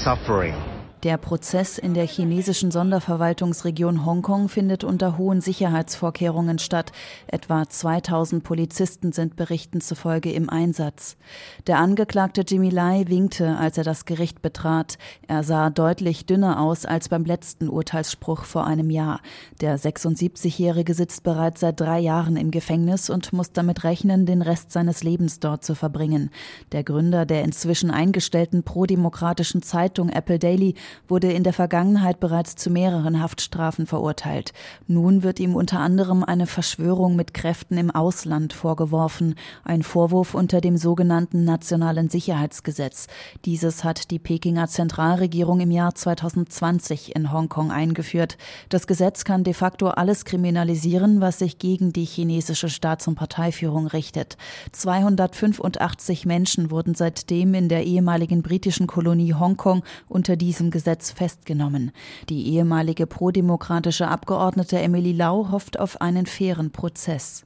suffering. 0.04 0.56
Der 1.04 1.18
Prozess 1.18 1.80
in 1.80 1.96
der 1.96 2.06
chinesischen 2.06 2.70
Sonderverwaltungsregion 2.70 4.06
Hongkong 4.06 4.50
findet 4.50 4.84
unter 4.84 5.18
hohen 5.18 5.42
Sicherheitsvorkehrungen 5.42 6.60
statt. 6.60 6.92
Etwa 7.26 7.68
2000 7.68 8.44
Polizisten 8.44 9.12
sind 9.12 9.36
Berichten 9.36 9.82
zufolge 9.82 10.32
im 10.32 10.48
Einsatz. 10.48 11.18
Der 11.66 11.80
Angeklagte 11.80 12.42
Jimmy 12.48 12.70
Lai 12.70 13.06
winkte, 13.08 13.58
als 13.58 13.80
er 13.80 13.84
das 13.84 14.06
Gericht 14.06 14.44
betrat. 14.44 15.00
Er 15.28 15.42
sah 15.42 15.72
deutlich 15.72 16.28
dünner 16.28 16.62
aus 16.62 16.86
als 16.86 17.10
beim 17.10 17.26
letzten 17.26 17.68
Urteilsspruch 17.68 18.44
vor 18.44 18.68
einem 18.68 18.92
Jahr. 18.92 19.22
Der 19.60 19.80
76-Jährige 19.80 20.94
sitzt 20.94 21.24
bereits 21.24 21.62
seit 21.62 21.80
drei 21.80 21.98
Jahren 21.98 22.38
im 22.38 22.52
Gefängnis 22.52 23.10
und 23.10 23.34
muss 23.34 23.52
damit 23.52 23.84
rechnen, 23.86 24.28
den 24.28 24.44
Rest 24.44 24.72
seines 24.72 25.02
Lebens 25.02 25.40
dort 25.40 25.66
zu 25.66 25.74
verbringen. 25.74 26.30
Der 26.74 26.84
Gründer 26.84 27.26
der 27.26 27.44
inzwischen 27.44 27.90
eingestellten 27.90 28.62
prodemokratischen 28.62 29.64
Zeitung 29.64 30.10
Apple 30.10 30.38
Daily 30.38 30.76
wurde 31.08 31.32
in 31.32 31.44
der 31.44 31.54
Vergangenheit 31.54 32.20
bereits 32.20 32.56
zu 32.56 32.70
mehreren 32.70 33.22
Haftstrafen 33.22 33.88
verurteilt. 33.88 34.54
Nun 34.88 35.24
wird 35.24 35.40
ihm 35.40 35.56
unter 35.56 35.80
anderem 35.80 36.24
eine 36.24 36.48
Verschwörung 36.48 37.16
mit 37.16 37.34
Kräften 37.34 37.78
im 37.78 37.92
Ausland 37.92 38.54
vorgeworfen, 38.54 39.36
ein 39.64 39.84
Vorwurf 39.84 40.34
unter 40.34 40.62
dem 40.62 40.78
sogenannten 40.78 41.44
Nationalen 41.44 42.10
Sicherheitsgesetz. 42.10 43.08
Dieses 43.46 43.84
hat 43.84 44.12
die 44.12 44.20
Pekinger 44.20 44.68
Zentralregierung 44.68 45.60
im 45.62 45.72
Jahr 45.72 45.96
2020 45.96 47.16
in 47.16 47.32
Hongkong 47.32 47.72
eingeführt. 47.72 48.38
Das 48.70 48.88
Gesetz 48.88 49.24
kann 49.24 49.44
de 49.44 49.54
facto 49.54 49.88
alles 49.88 50.26
kriminalisieren, 50.26 51.22
was 51.22 51.40
sich 51.40 51.58
gegen 51.58 51.94
die 51.94 52.06
chinesische 52.06 52.70
Staats- 52.70 53.08
und 53.08 53.16
Parteiführung 53.16 53.88
richtet. 53.88 54.38
285 54.72 56.26
Menschen 56.26 56.72
wurden 56.72 56.96
seitdem 56.96 57.54
in 57.54 57.70
der 57.70 57.86
ehemaligen 57.86 58.42
britischen 58.42 58.88
Kolonie 58.88 59.34
Hongkong 59.34 59.84
unter 60.08 60.36
diesem 60.36 60.70
Gesetz 60.70 60.81
Gesetz 60.82 61.12
festgenommen. 61.12 61.92
Die 62.28 62.56
ehemalige 62.56 63.06
prodemokratische 63.06 64.08
Abgeordnete 64.08 64.80
Emily 64.80 65.12
Lau 65.12 65.52
hofft 65.52 65.80
auf 65.80 66.02
einen 66.02 66.26
fairen 66.26 66.72
Prozess. 66.72 67.46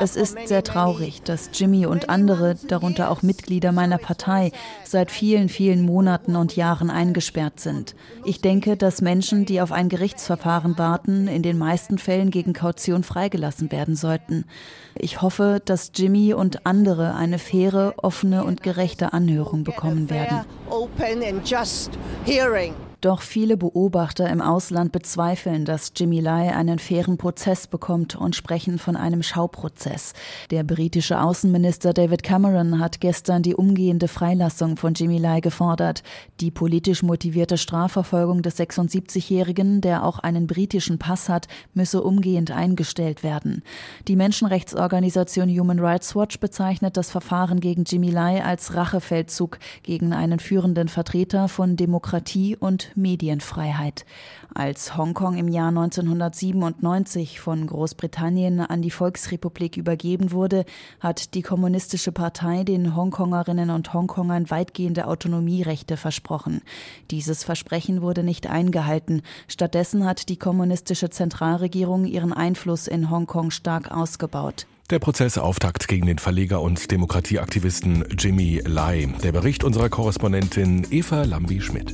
Es 0.00 0.16
ist 0.16 0.36
sehr 0.48 0.64
traurig, 0.64 1.22
dass 1.22 1.50
Jimmy 1.54 1.86
und 1.86 2.10
andere, 2.10 2.56
darunter 2.66 3.08
auch 3.08 3.22
Mitglieder 3.22 3.70
meiner 3.70 3.98
Partei, 3.98 4.50
seit 4.82 5.12
vielen, 5.12 5.48
vielen 5.48 5.82
Monaten 5.82 6.34
und 6.34 6.56
Jahren 6.56 6.90
eingesperrt 6.90 7.60
sind. 7.60 7.94
Ich 8.24 8.40
denke, 8.40 8.76
dass 8.76 9.00
Menschen, 9.00 9.44
die 9.44 9.60
auf 9.60 9.70
ein 9.70 9.88
Gerichtsverfahren 9.88 10.76
warten, 10.76 11.28
in 11.28 11.44
den 11.44 11.56
meisten 11.56 11.98
Fällen 11.98 12.32
gegen 12.32 12.52
Kaution 12.52 13.04
freigelassen 13.04 13.70
werden 13.70 13.94
sollten. 13.94 14.44
Ich 14.96 15.22
hoffe, 15.22 15.62
dass 15.64 15.92
Jimmy 15.94 16.34
und 16.34 16.66
andere 16.66 17.14
eine 17.14 17.38
faire, 17.38 17.94
offene 17.98 18.42
und 18.42 18.64
gerechte 18.64 19.12
Anhörung 19.12 19.62
bekommen 19.62 20.10
werden. 20.10 20.44
Doch 23.00 23.22
viele 23.22 23.56
Beobachter 23.56 24.28
im 24.28 24.40
Ausland 24.40 24.90
bezweifeln, 24.90 25.64
dass 25.64 25.92
Jimmy 25.94 26.18
Lai 26.18 26.52
einen 26.52 26.80
fairen 26.80 27.16
Prozess 27.16 27.68
bekommt 27.68 28.16
und 28.16 28.34
sprechen 28.34 28.80
von 28.80 28.96
einem 28.96 29.22
Schauprozess. 29.22 30.14
Der 30.50 30.64
britische 30.64 31.20
Außenminister 31.20 31.92
David 31.92 32.24
Cameron 32.24 32.80
hat 32.80 32.98
gestern 32.98 33.44
die 33.44 33.54
umgehende 33.54 34.08
Freilassung 34.08 34.76
von 34.76 34.94
Jimmy 34.94 35.18
Lai 35.18 35.38
gefordert. 35.38 36.02
Die 36.40 36.50
politisch 36.50 37.04
motivierte 37.04 37.56
Strafverfolgung 37.56 38.42
des 38.42 38.58
76-Jährigen, 38.58 39.80
der 39.80 40.04
auch 40.04 40.18
einen 40.18 40.48
britischen 40.48 40.98
Pass 40.98 41.28
hat, 41.28 41.46
müsse 41.74 42.02
umgehend 42.02 42.50
eingestellt 42.50 43.22
werden. 43.22 43.62
Die 44.08 44.16
Menschenrechtsorganisation 44.16 45.48
Human 45.48 45.78
Rights 45.78 46.16
Watch 46.16 46.40
bezeichnet 46.40 46.96
das 46.96 47.12
Verfahren 47.12 47.60
gegen 47.60 47.84
Jimmy 47.84 48.10
Lai 48.10 48.42
als 48.42 48.74
Rachefeldzug 48.74 49.60
gegen 49.84 50.12
einen 50.12 50.40
führenden 50.40 50.88
Vertreter 50.88 51.46
von 51.46 51.76
Demokratie 51.76 52.56
und 52.56 52.87
Medienfreiheit. 52.94 54.04
Als 54.54 54.96
Hongkong 54.96 55.36
im 55.36 55.48
Jahr 55.48 55.68
1997 55.68 57.40
von 57.40 57.66
Großbritannien 57.66 58.60
an 58.60 58.82
die 58.82 58.90
Volksrepublik 58.90 59.76
übergeben 59.76 60.32
wurde, 60.32 60.64
hat 61.00 61.34
die 61.34 61.42
Kommunistische 61.42 62.12
Partei 62.12 62.64
den 62.64 62.96
Hongkongerinnen 62.96 63.70
und 63.70 63.92
Hongkongern 63.92 64.50
weitgehende 64.50 65.06
Autonomierechte 65.06 65.96
versprochen. 65.96 66.62
Dieses 67.10 67.44
Versprechen 67.44 68.02
wurde 68.02 68.22
nicht 68.22 68.48
eingehalten. 68.48 69.22
Stattdessen 69.46 70.04
hat 70.04 70.28
die 70.28 70.36
kommunistische 70.36 71.10
Zentralregierung 71.10 72.04
ihren 72.04 72.32
Einfluss 72.32 72.86
in 72.86 73.10
Hongkong 73.10 73.50
stark 73.50 73.90
ausgebaut. 73.90 74.66
Der 74.90 75.00
Prozessauftakt 75.00 75.86
gegen 75.86 76.06
den 76.06 76.18
Verleger 76.18 76.62
und 76.62 76.90
Demokratieaktivisten 76.90 78.06
Jimmy 78.18 78.62
Lai. 78.64 79.12
Der 79.22 79.32
Bericht 79.32 79.62
unserer 79.62 79.90
Korrespondentin 79.90 80.86
Eva 80.90 81.24
Lambi-Schmidt. 81.24 81.92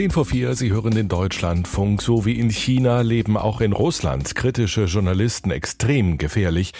10 0.00 0.12
vor 0.12 0.24
4, 0.24 0.54
Sie 0.54 0.72
hören 0.72 0.94
den 0.94 1.08
Deutschlandfunk. 1.08 2.00
So 2.00 2.24
wie 2.24 2.38
in 2.40 2.48
China 2.48 3.02
leben 3.02 3.36
auch 3.36 3.60
in 3.60 3.74
Russland 3.74 4.34
kritische 4.34 4.84
Journalisten 4.84 5.50
extrem 5.50 6.16
gefährlich. 6.16 6.72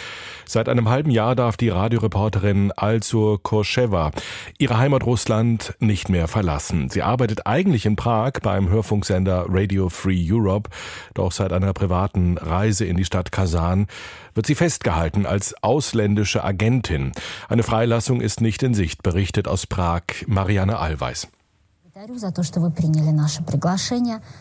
Seit 0.47 0.67
einem 0.67 0.89
halben 0.89 1.11
Jahr 1.11 1.35
darf 1.35 1.55
die 1.55 1.69
Radioreporterin 1.69 2.71
Alsur 2.71 3.43
Korschewa 3.43 4.09
ihre 4.57 4.79
Heimat 4.79 5.05
Russland 5.05 5.75
nicht 5.77 6.09
mehr 6.09 6.27
verlassen. 6.27 6.89
Sie 6.89 7.03
arbeitet 7.03 7.45
eigentlich 7.45 7.85
in 7.85 7.95
Prag 7.95 8.39
beim 8.41 8.69
Hörfunksender 8.69 9.45
Radio 9.49 9.89
Free 9.89 10.25
Europe. 10.27 10.71
Doch 11.13 11.31
seit 11.31 11.53
einer 11.53 11.73
privaten 11.73 12.39
Reise 12.39 12.85
in 12.85 12.97
die 12.97 13.05
Stadt 13.05 13.31
Kasan 13.31 13.85
wird 14.33 14.47
sie 14.47 14.55
festgehalten 14.55 15.27
als 15.27 15.53
ausländische 15.61 16.43
Agentin. 16.43 17.11
Eine 17.49 17.61
Freilassung 17.61 18.19
ist 18.19 18.41
nicht 18.41 18.63
in 18.63 18.73
Sicht, 18.73 19.03
berichtet 19.03 19.47
aus 19.47 19.67
Prag 19.67 20.01
Marianne 20.25 20.79
Allweis. 20.79 21.27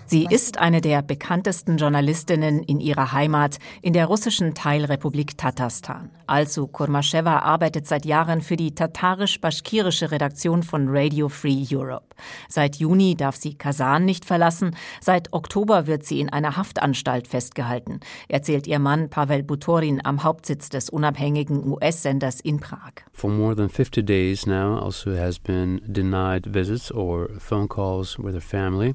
Sie 0.07 0.27
ist 0.31 0.59
eine 0.59 0.81
der 0.81 1.03
bekanntesten 1.03 1.77
Journalistinnen 1.77 2.63
in 2.63 2.81
ihrer 2.81 3.13
Heimat, 3.13 3.59
in 3.83 3.93
der 3.93 4.07
russischen 4.07 4.55
Teilrepublik 4.55 5.37
Tatarstan. 5.37 6.11
Also 6.27 6.69
Kurmaschewa 6.69 7.41
arbeitet 7.41 7.87
seit 7.87 8.07
Jahren 8.07 8.41
für 8.41 8.57
die 8.57 8.75
tatarisch-baschkirische 8.75 10.11
Redaktion 10.11 10.63
von 10.63 10.87
Radio 10.89 11.29
Free 11.29 11.67
Europe. 11.71 12.15
Seit 12.49 12.77
Juni 12.77 13.15
darf 13.15 13.37
sie 13.37 13.55
Kasan 13.55 14.05
nicht 14.05 14.25
verlassen, 14.25 14.77
seit 15.01 15.33
Oktober 15.33 15.87
wird 15.87 16.05
sie 16.05 16.21
in 16.21 16.31
einer 16.31 16.57
Haftanstalt 16.57 17.27
festgehalten, 17.27 18.01
erzählt 18.29 18.67
ihr 18.67 18.79
Mann 18.79 19.11
Pavel 19.11 19.43
Butorin 19.43 20.01
am 20.05 20.23
Hauptsitz 20.23 20.69
des 20.69 20.89
unabhängigen 20.89 21.67
US-Senders 21.67 22.41
in 22.41 22.61
Prag. 22.61 22.93
For 23.13 23.31
more 23.31 23.57
than 23.57 23.69
50 23.69 24.03
days 24.03 24.47
now, 24.47 24.79
also 24.79 25.17
has 25.17 25.39
been 25.39 25.81
denied 25.87 26.47
visits 26.47 26.93
or 26.93 27.29
phone 27.51 27.67
calls 27.67 28.17
with 28.17 28.35
her 28.35 28.41
family. 28.41 28.95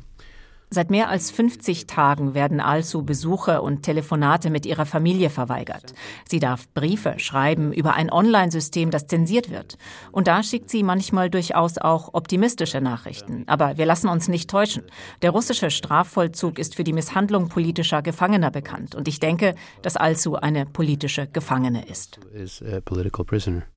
Seit 0.75 0.91
mehr 0.91 1.07
als 1.07 1.31
50 1.31 1.87
Tagen 1.87 2.33
werden 2.33 2.59
Alsu 2.59 3.01
Besuche 3.01 3.61
und 3.61 3.83
Telefonate 3.83 4.49
mit 4.49 4.65
ihrer 4.65 4.85
Familie 4.85 5.29
verweigert. 5.29 5.93
Sie 6.27 6.41
darf 6.41 6.67
Briefe 6.73 7.13
schreiben 7.15 7.71
über 7.71 7.93
ein 7.93 8.11
Online-System, 8.11 8.91
das 8.91 9.07
zensiert 9.07 9.49
wird. 9.49 9.77
Und 10.11 10.27
da 10.27 10.43
schickt 10.43 10.69
sie 10.69 10.83
manchmal 10.83 11.29
durchaus 11.29 11.77
auch 11.77 12.09
optimistische 12.11 12.81
Nachrichten. 12.81 13.45
Aber 13.47 13.77
wir 13.77 13.85
lassen 13.85 14.09
uns 14.09 14.27
nicht 14.27 14.49
täuschen. 14.49 14.83
Der 15.21 15.31
russische 15.31 15.71
Strafvollzug 15.71 16.59
ist 16.59 16.75
für 16.75 16.83
die 16.83 16.91
Misshandlung 16.91 17.47
politischer 17.47 18.01
Gefangener 18.01 18.51
bekannt. 18.51 18.95
Und 18.95 19.07
ich 19.07 19.21
denke, 19.21 19.55
dass 19.81 19.95
Alsu 19.95 20.35
eine 20.35 20.65
politische 20.65 21.25
Gefangene 21.25 21.87
ist. 21.87 22.19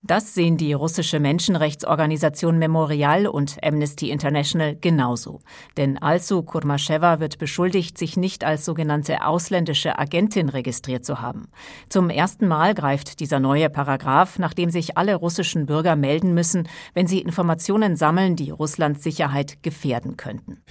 Das 0.02 0.34
sehen 0.34 0.56
die 0.56 0.72
russische 0.72 1.20
Menschenrechtsorganisation 1.20 2.58
Memorial 2.58 3.28
und 3.28 3.56
Amnesty 3.62 4.10
International 4.10 4.74
genauso. 4.74 5.38
Denn 5.76 5.96
Alsu 5.98 6.42
Kurmasch 6.42 6.87
Tomaschewa 6.88 7.20
wird 7.20 7.38
beschuldigt, 7.38 7.98
sich 7.98 8.16
nicht 8.16 8.44
als 8.44 8.64
sogenannte 8.64 9.24
ausländische 9.24 9.98
Agentin 9.98 10.48
registriert 10.48 11.04
zu 11.04 11.20
haben. 11.20 11.48
Zum 11.90 12.08
ersten 12.08 12.48
Mal 12.48 12.74
greift 12.74 13.20
dieser 13.20 13.40
neue 13.40 13.68
Paragraph, 13.68 14.38
nachdem 14.38 14.70
sich 14.70 14.96
alle 14.96 15.14
russischen 15.14 15.66
Bürger 15.66 15.96
melden 15.96 16.32
müssen, 16.32 16.66
wenn 16.94 17.06
sie 17.06 17.20
Informationen 17.20 17.96
sammeln, 17.96 18.36
die 18.36 18.50
Russlands 18.50 19.02
Sicherheit 19.02 19.62
gefährden 19.62 20.16
könnten. 20.16 20.62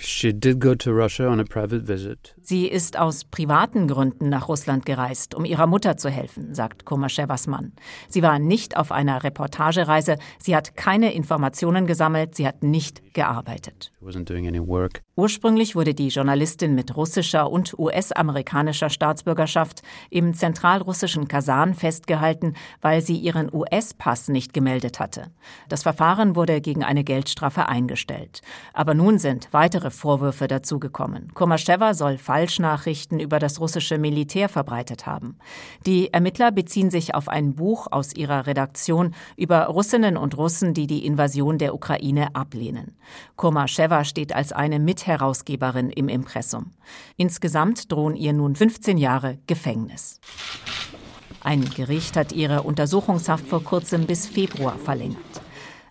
Sie 2.41 2.67
ist 2.67 2.97
aus 2.97 3.25
privaten 3.25 3.87
Gründen 3.87 4.29
nach 4.29 4.47
Russland 4.47 4.85
gereist, 4.85 5.35
um 5.35 5.45
ihrer 5.45 5.67
Mutter 5.67 5.97
zu 5.97 6.09
helfen, 6.09 6.55
sagt 6.55 6.85
Komaschewas 6.85 7.45
Mann. 7.45 7.73
Sie 8.09 8.23
war 8.23 8.39
nicht 8.39 8.75
auf 8.75 8.91
einer 8.91 9.23
Reportagereise, 9.23 10.17
sie 10.39 10.55
hat 10.55 10.75
keine 10.75 11.13
Informationen 11.13 11.85
gesammelt, 11.85 12.35
sie 12.35 12.47
hat 12.47 12.63
nicht 12.63 13.13
gearbeitet. 13.13 13.91
Ursprünglich 15.15 15.75
wurde 15.75 15.93
die 15.99 16.09
Journalistin 16.09 16.75
mit 16.75 16.95
russischer 16.95 17.51
und 17.51 17.77
US-amerikanischer 17.77 18.89
Staatsbürgerschaft 18.89 19.81
im 20.09 20.33
zentralrussischen 20.33 21.27
Kasan 21.27 21.73
festgehalten, 21.73 22.53
weil 22.81 23.01
sie 23.01 23.17
ihren 23.17 23.53
US-Pass 23.53 24.29
nicht 24.29 24.53
gemeldet 24.53 24.99
hatte. 24.99 25.31
Das 25.69 25.83
Verfahren 25.83 26.35
wurde 26.35 26.61
gegen 26.61 26.83
eine 26.83 27.03
Geldstrafe 27.03 27.67
eingestellt. 27.67 28.41
Aber 28.73 28.93
nun 28.93 29.19
sind 29.19 29.49
weitere 29.51 29.91
Vorwürfe 29.91 30.47
dazugekommen. 30.47 31.33
Komaschewa 31.33 31.93
soll 31.93 32.17
Falschnachrichten 32.17 33.19
über 33.19 33.39
das 33.39 33.59
russische 33.59 33.97
Militär 33.97 34.49
verbreitet 34.49 35.05
haben. 35.05 35.37
Die 35.85 36.13
Ermittler 36.13 36.51
beziehen 36.51 36.91
sich 36.91 37.15
auf 37.15 37.29
ein 37.29 37.55
Buch 37.55 37.87
aus 37.91 38.15
ihrer 38.15 38.47
Redaktion 38.47 39.13
über 39.35 39.65
Russinnen 39.65 40.17
und 40.17 40.37
Russen, 40.37 40.73
die 40.73 40.87
die 40.87 41.05
Invasion 41.05 41.57
der 41.57 41.73
Ukraine 41.73 42.35
ablehnen. 42.35 42.95
Komaschewa 43.35 44.03
steht 44.03 44.33
als 44.33 44.51
eine 44.51 44.79
Mitherausgeberin 44.79 45.86
Autorin 45.87 45.89
im 45.91 46.09
Impressum. 46.09 46.71
Insgesamt 47.17 47.91
drohen 47.91 48.15
ihr 48.15 48.33
nun 48.33 48.55
15 48.55 48.97
Jahre 48.97 49.37
Gefängnis. 49.47 50.19
Ein 51.41 51.65
Gericht 51.75 52.17
hat 52.17 52.31
ihre 52.31 52.63
Untersuchungshaft 52.63 53.47
vor 53.47 53.63
kurzem 53.63 54.05
bis 54.05 54.27
Februar 54.27 54.77
verlängert. 54.77 55.41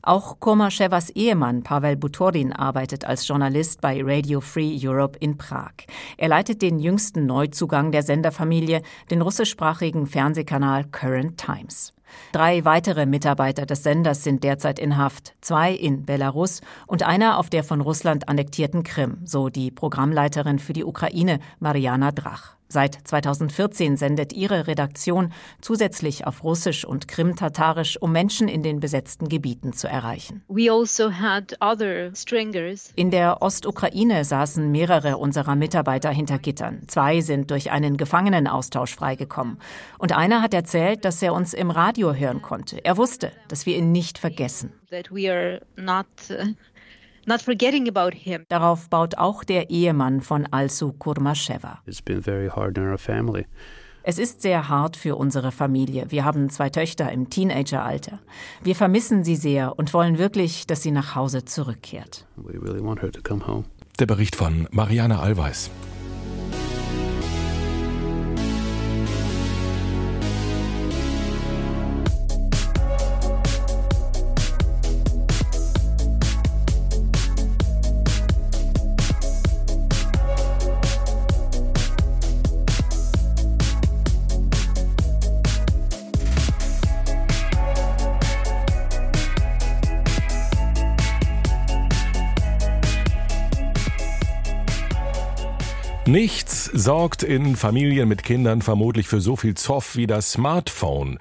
Auch 0.02 0.38
Komaschevas 0.38 1.10
Ehemann 1.10 1.62
Pavel 1.62 1.96
Butorin 1.96 2.52
arbeitet 2.52 3.04
als 3.04 3.26
Journalist 3.26 3.80
bei 3.80 4.00
Radio 4.04 4.40
Free 4.40 4.78
Europe 4.80 5.18
in 5.18 5.36
Prag. 5.36 5.72
Er 6.16 6.28
leitet 6.28 6.62
den 6.62 6.78
jüngsten 6.78 7.26
Neuzugang 7.26 7.90
der 7.90 8.04
Senderfamilie, 8.04 8.82
den 9.10 9.20
russischsprachigen 9.20 10.06
Fernsehkanal 10.06 10.84
Current 10.84 11.38
Times. 11.38 11.95
Drei 12.32 12.64
weitere 12.64 13.06
Mitarbeiter 13.06 13.66
des 13.66 13.82
Senders 13.82 14.24
sind 14.24 14.44
derzeit 14.44 14.78
in 14.78 14.96
Haft, 14.96 15.34
zwei 15.40 15.72
in 15.72 16.04
Belarus 16.04 16.60
und 16.86 17.02
einer 17.02 17.38
auf 17.38 17.50
der 17.50 17.64
von 17.64 17.80
Russland 17.80 18.28
annektierten 18.28 18.82
Krim, 18.82 19.18
so 19.24 19.48
die 19.48 19.70
Programmleiterin 19.70 20.58
für 20.58 20.72
die 20.72 20.84
Ukraine, 20.84 21.40
Mariana 21.60 22.12
Drach. 22.12 22.55
Seit 22.68 22.98
2014 23.06 23.96
sendet 23.96 24.32
ihre 24.32 24.66
Redaktion 24.66 25.32
zusätzlich 25.60 26.26
auf 26.26 26.42
Russisch 26.42 26.84
und 26.84 27.06
Krim-Tatarisch, 27.06 28.00
um 28.00 28.12
Menschen 28.12 28.48
in 28.48 28.62
den 28.62 28.80
besetzten 28.80 29.28
Gebieten 29.28 29.72
zu 29.72 29.86
erreichen. 29.86 30.42
Also 30.46 31.10
in 32.96 33.10
der 33.10 33.42
Ostukraine 33.42 34.24
saßen 34.24 34.70
mehrere 34.70 35.16
unserer 35.18 35.54
Mitarbeiter 35.54 36.10
hinter 36.10 36.38
Gittern. 36.38 36.82
Zwei 36.88 37.20
sind 37.20 37.50
durch 37.50 37.70
einen 37.70 37.96
Gefangenenaustausch 37.96 38.94
freigekommen. 38.94 39.58
Und 39.98 40.16
einer 40.16 40.42
hat 40.42 40.54
erzählt, 40.54 41.04
dass 41.04 41.22
er 41.22 41.34
uns 41.34 41.54
im 41.54 41.70
Radio 41.70 42.14
hören 42.14 42.42
konnte. 42.42 42.84
Er 42.84 42.96
wusste, 42.96 43.32
dass 43.48 43.66
wir 43.66 43.76
ihn 43.76 43.92
nicht 43.92 44.18
vergessen. 44.18 44.72
Not 47.28 47.42
forgetting 47.42 47.88
about 47.88 48.16
him. 48.16 48.44
Darauf 48.48 48.88
baut 48.88 49.18
auch 49.18 49.42
der 49.42 49.68
Ehemann 49.68 50.20
von 50.20 50.46
Alsu 50.46 50.92
Kurmaschewa. 50.92 51.80
Es 54.08 54.18
ist 54.20 54.42
sehr 54.42 54.68
hart 54.68 54.96
für 54.96 55.16
unsere 55.16 55.50
Familie. 55.50 56.06
Wir 56.10 56.24
haben 56.24 56.50
zwei 56.50 56.70
Töchter 56.70 57.10
im 57.10 57.28
Teenageralter. 57.28 58.20
Wir 58.62 58.76
vermissen 58.76 59.24
sie 59.24 59.34
sehr 59.34 59.76
und 59.76 59.92
wollen 59.92 60.18
wirklich, 60.18 60.68
dass 60.68 60.84
sie 60.84 60.92
nach 60.92 61.16
Hause 61.16 61.44
zurückkehrt. 61.44 62.28
Der 63.98 64.06
Bericht 64.06 64.36
von 64.36 64.68
Mariana 64.70 65.18
Allweis. 65.18 65.68
Nichts 96.06 96.66
sorgt 96.66 97.24
in 97.24 97.56
Familien 97.56 98.08
mit 98.08 98.22
Kindern 98.22 98.62
vermutlich 98.62 99.08
für 99.08 99.20
so 99.20 99.34
viel 99.34 99.54
Zoff 99.54 99.96
wie 99.96 100.06
das 100.06 100.30
Smartphone. 100.30 101.18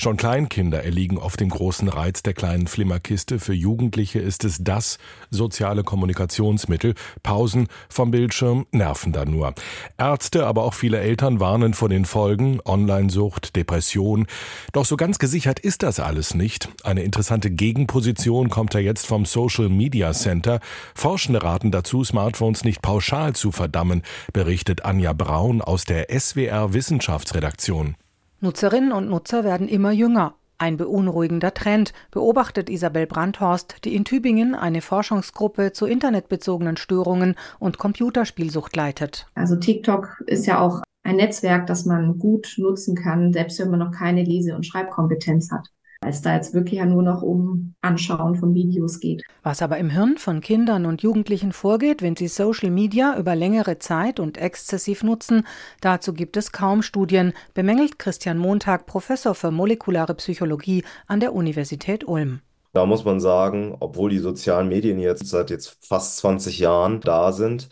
Schon 0.00 0.16
Kleinkinder 0.16 0.84
erliegen 0.84 1.18
oft 1.18 1.40
dem 1.40 1.48
großen 1.48 1.88
Reiz 1.88 2.22
der 2.22 2.32
kleinen 2.32 2.68
Flimmerkiste. 2.68 3.40
Für 3.40 3.52
Jugendliche 3.52 4.20
ist 4.20 4.44
es 4.44 4.58
das 4.62 4.98
soziale 5.30 5.82
Kommunikationsmittel. 5.82 6.94
Pausen 7.24 7.66
vom 7.88 8.12
Bildschirm 8.12 8.66
nerven 8.70 9.12
da 9.12 9.24
nur. 9.24 9.54
Ärzte, 9.98 10.46
aber 10.46 10.62
auch 10.62 10.74
viele 10.74 11.00
Eltern 11.00 11.40
warnen 11.40 11.74
vor 11.74 11.88
den 11.88 12.04
Folgen. 12.04 12.60
Onlinesucht, 12.64 13.56
Depression. 13.56 14.28
Doch 14.72 14.84
so 14.84 14.96
ganz 14.96 15.18
gesichert 15.18 15.58
ist 15.58 15.82
das 15.82 15.98
alles 15.98 16.32
nicht. 16.32 16.68
Eine 16.84 17.02
interessante 17.02 17.50
Gegenposition 17.50 18.50
kommt 18.50 18.76
da 18.76 18.78
jetzt 18.78 19.04
vom 19.04 19.26
Social 19.26 19.68
Media 19.68 20.12
Center. 20.12 20.60
Forschende 20.94 21.42
raten 21.42 21.72
dazu, 21.72 22.04
Smartphones 22.04 22.62
nicht 22.62 22.82
pauschal 22.82 23.34
zu 23.34 23.50
verdammen, 23.50 24.02
berichtet 24.32 24.84
Anja 24.84 25.12
Braun 25.12 25.60
aus 25.60 25.84
der 25.84 26.06
SWR 26.16 26.72
Wissenschaftsredaktion. 26.72 27.96
Nutzerinnen 28.40 28.92
und 28.92 29.08
Nutzer 29.08 29.42
werden 29.42 29.68
immer 29.68 29.90
jünger. 29.90 30.34
Ein 30.58 30.76
beunruhigender 30.76 31.54
Trend, 31.54 31.92
beobachtet 32.10 32.70
Isabel 32.70 33.06
Brandhorst, 33.06 33.84
die 33.84 33.94
in 33.94 34.04
Tübingen 34.04 34.54
eine 34.54 34.80
Forschungsgruppe 34.80 35.72
zu 35.72 35.86
internetbezogenen 35.86 36.76
Störungen 36.76 37.34
und 37.58 37.78
Computerspielsucht 37.78 38.76
leitet. 38.76 39.26
Also 39.34 39.56
TikTok 39.56 40.22
ist 40.26 40.46
ja 40.46 40.60
auch 40.60 40.82
ein 41.02 41.16
Netzwerk, 41.16 41.66
das 41.66 41.84
man 41.84 42.18
gut 42.18 42.54
nutzen 42.58 42.94
kann, 42.94 43.32
selbst 43.32 43.58
wenn 43.58 43.70
man 43.70 43.80
noch 43.80 43.92
keine 43.92 44.22
Lese- 44.22 44.54
und 44.54 44.66
Schreibkompetenz 44.66 45.50
hat 45.50 45.68
als 46.00 46.22
da 46.22 46.34
jetzt 46.34 46.54
wirklich 46.54 46.78
ja 46.78 46.86
nur 46.86 47.02
noch 47.02 47.22
um 47.22 47.74
Anschauen 47.80 48.36
von 48.36 48.54
Videos 48.54 49.00
geht. 49.00 49.22
Was 49.42 49.62
aber 49.62 49.78
im 49.78 49.90
Hirn 49.90 50.16
von 50.16 50.40
Kindern 50.40 50.86
und 50.86 51.02
Jugendlichen 51.02 51.52
vorgeht, 51.52 52.02
wenn 52.02 52.16
sie 52.16 52.28
Social 52.28 52.70
Media 52.70 53.18
über 53.18 53.34
längere 53.34 53.78
Zeit 53.78 54.20
und 54.20 54.38
exzessiv 54.38 55.02
nutzen, 55.02 55.46
dazu 55.80 56.12
gibt 56.12 56.36
es 56.36 56.52
kaum 56.52 56.82
Studien, 56.82 57.32
bemängelt 57.54 57.98
Christian 57.98 58.38
Montag, 58.38 58.86
Professor 58.86 59.34
für 59.34 59.50
molekulare 59.50 60.14
Psychologie 60.14 60.84
an 61.06 61.20
der 61.20 61.34
Universität 61.34 62.06
Ulm. 62.06 62.40
Da 62.74 62.86
muss 62.86 63.04
man 63.04 63.18
sagen, 63.18 63.76
obwohl 63.80 64.10
die 64.10 64.18
sozialen 64.18 64.68
Medien 64.68 64.98
jetzt 64.98 65.26
seit 65.26 65.50
jetzt 65.50 65.78
fast 65.84 66.18
20 66.18 66.58
Jahren 66.58 67.00
da 67.00 67.32
sind, 67.32 67.68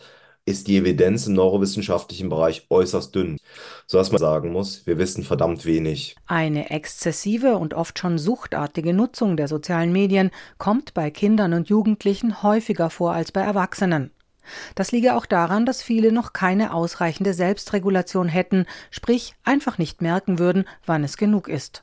ist 0.46 0.68
die 0.68 0.76
Evidenz 0.76 1.26
im 1.26 1.34
neurowissenschaftlichen 1.34 2.28
Bereich 2.28 2.66
äußerst 2.70 3.14
dünn, 3.14 3.36
sodass 3.86 4.12
man 4.12 4.20
sagen 4.20 4.52
muss, 4.52 4.86
wir 4.86 4.96
wissen 4.96 5.24
verdammt 5.24 5.66
wenig. 5.66 6.16
Eine 6.26 6.70
exzessive 6.70 7.56
und 7.56 7.74
oft 7.74 7.98
schon 7.98 8.16
suchtartige 8.16 8.94
Nutzung 8.94 9.36
der 9.36 9.48
sozialen 9.48 9.92
Medien 9.92 10.30
kommt 10.56 10.94
bei 10.94 11.10
Kindern 11.10 11.52
und 11.52 11.68
Jugendlichen 11.68 12.44
häufiger 12.44 12.90
vor 12.90 13.12
als 13.12 13.32
bei 13.32 13.40
Erwachsenen. 13.40 14.12
Das 14.76 14.92
liege 14.92 15.16
auch 15.16 15.26
daran, 15.26 15.66
dass 15.66 15.82
viele 15.82 16.12
noch 16.12 16.32
keine 16.32 16.72
ausreichende 16.72 17.34
Selbstregulation 17.34 18.28
hätten, 18.28 18.66
sprich 18.92 19.34
einfach 19.42 19.78
nicht 19.78 20.00
merken 20.00 20.38
würden, 20.38 20.66
wann 20.86 21.02
es 21.02 21.16
genug 21.16 21.48
ist. 21.48 21.82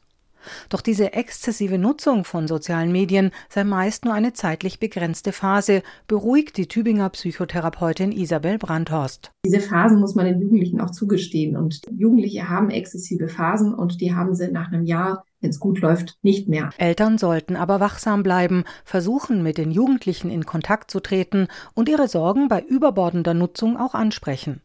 Doch 0.70 0.82
diese 0.82 1.14
exzessive 1.14 1.78
Nutzung 1.78 2.24
von 2.24 2.48
sozialen 2.48 2.92
Medien 2.92 3.32
sei 3.50 3.64
meist 3.64 4.06
nur 4.06 4.14
eine 4.14 4.34
zeitlich 4.34 4.80
begrenzte 4.80 5.32
Phase, 5.32 5.84
beruhigt 6.08 6.58
die 6.58 6.68
Tübinger 6.68 7.10
Psychotherapeutin 7.10 8.12
Isabel 8.12 8.58
Brandhorst. 8.58 9.32
Diese 9.46 9.60
Phasen 9.60 10.00
muss 10.00 10.16
man 10.16 10.26
den 10.26 10.42
Jugendlichen 10.42 10.82
auch 10.82 10.92
zugestehen. 10.92 11.56
Und 11.56 11.82
Jugendliche 11.92 12.50
haben 12.50 12.70
exzessive 12.70 13.28
Phasen 13.28 13.74
und 13.74 14.02
die 14.02 14.14
haben 14.14 14.36
sie 14.36 14.52
nach 14.52 14.72
einem 14.72 14.86
Jahr 14.86 15.24
wenn 15.44 15.50
es 15.50 15.60
gut 15.60 15.82
läuft, 15.82 16.18
nicht 16.24 16.48
mehr. 16.48 16.70
Eltern 16.78 17.18
sollten 17.18 17.58
aber 17.58 17.82
wachsam 17.82 18.24
bleiben, 18.24 18.64
versuchen, 18.86 19.44
mit 19.44 19.58
den 19.58 19.72
Jugendlichen 19.72 20.32
in 20.32 20.46
Kontakt 20.46 20.90
zu 20.90 21.02
treten 21.02 21.48
und 21.74 21.90
ihre 21.90 22.08
Sorgen 22.08 22.48
bei 22.48 22.62
überbordender 22.62 23.34
Nutzung 23.34 23.78
auch 23.78 23.94
ansprechen. 23.94 24.62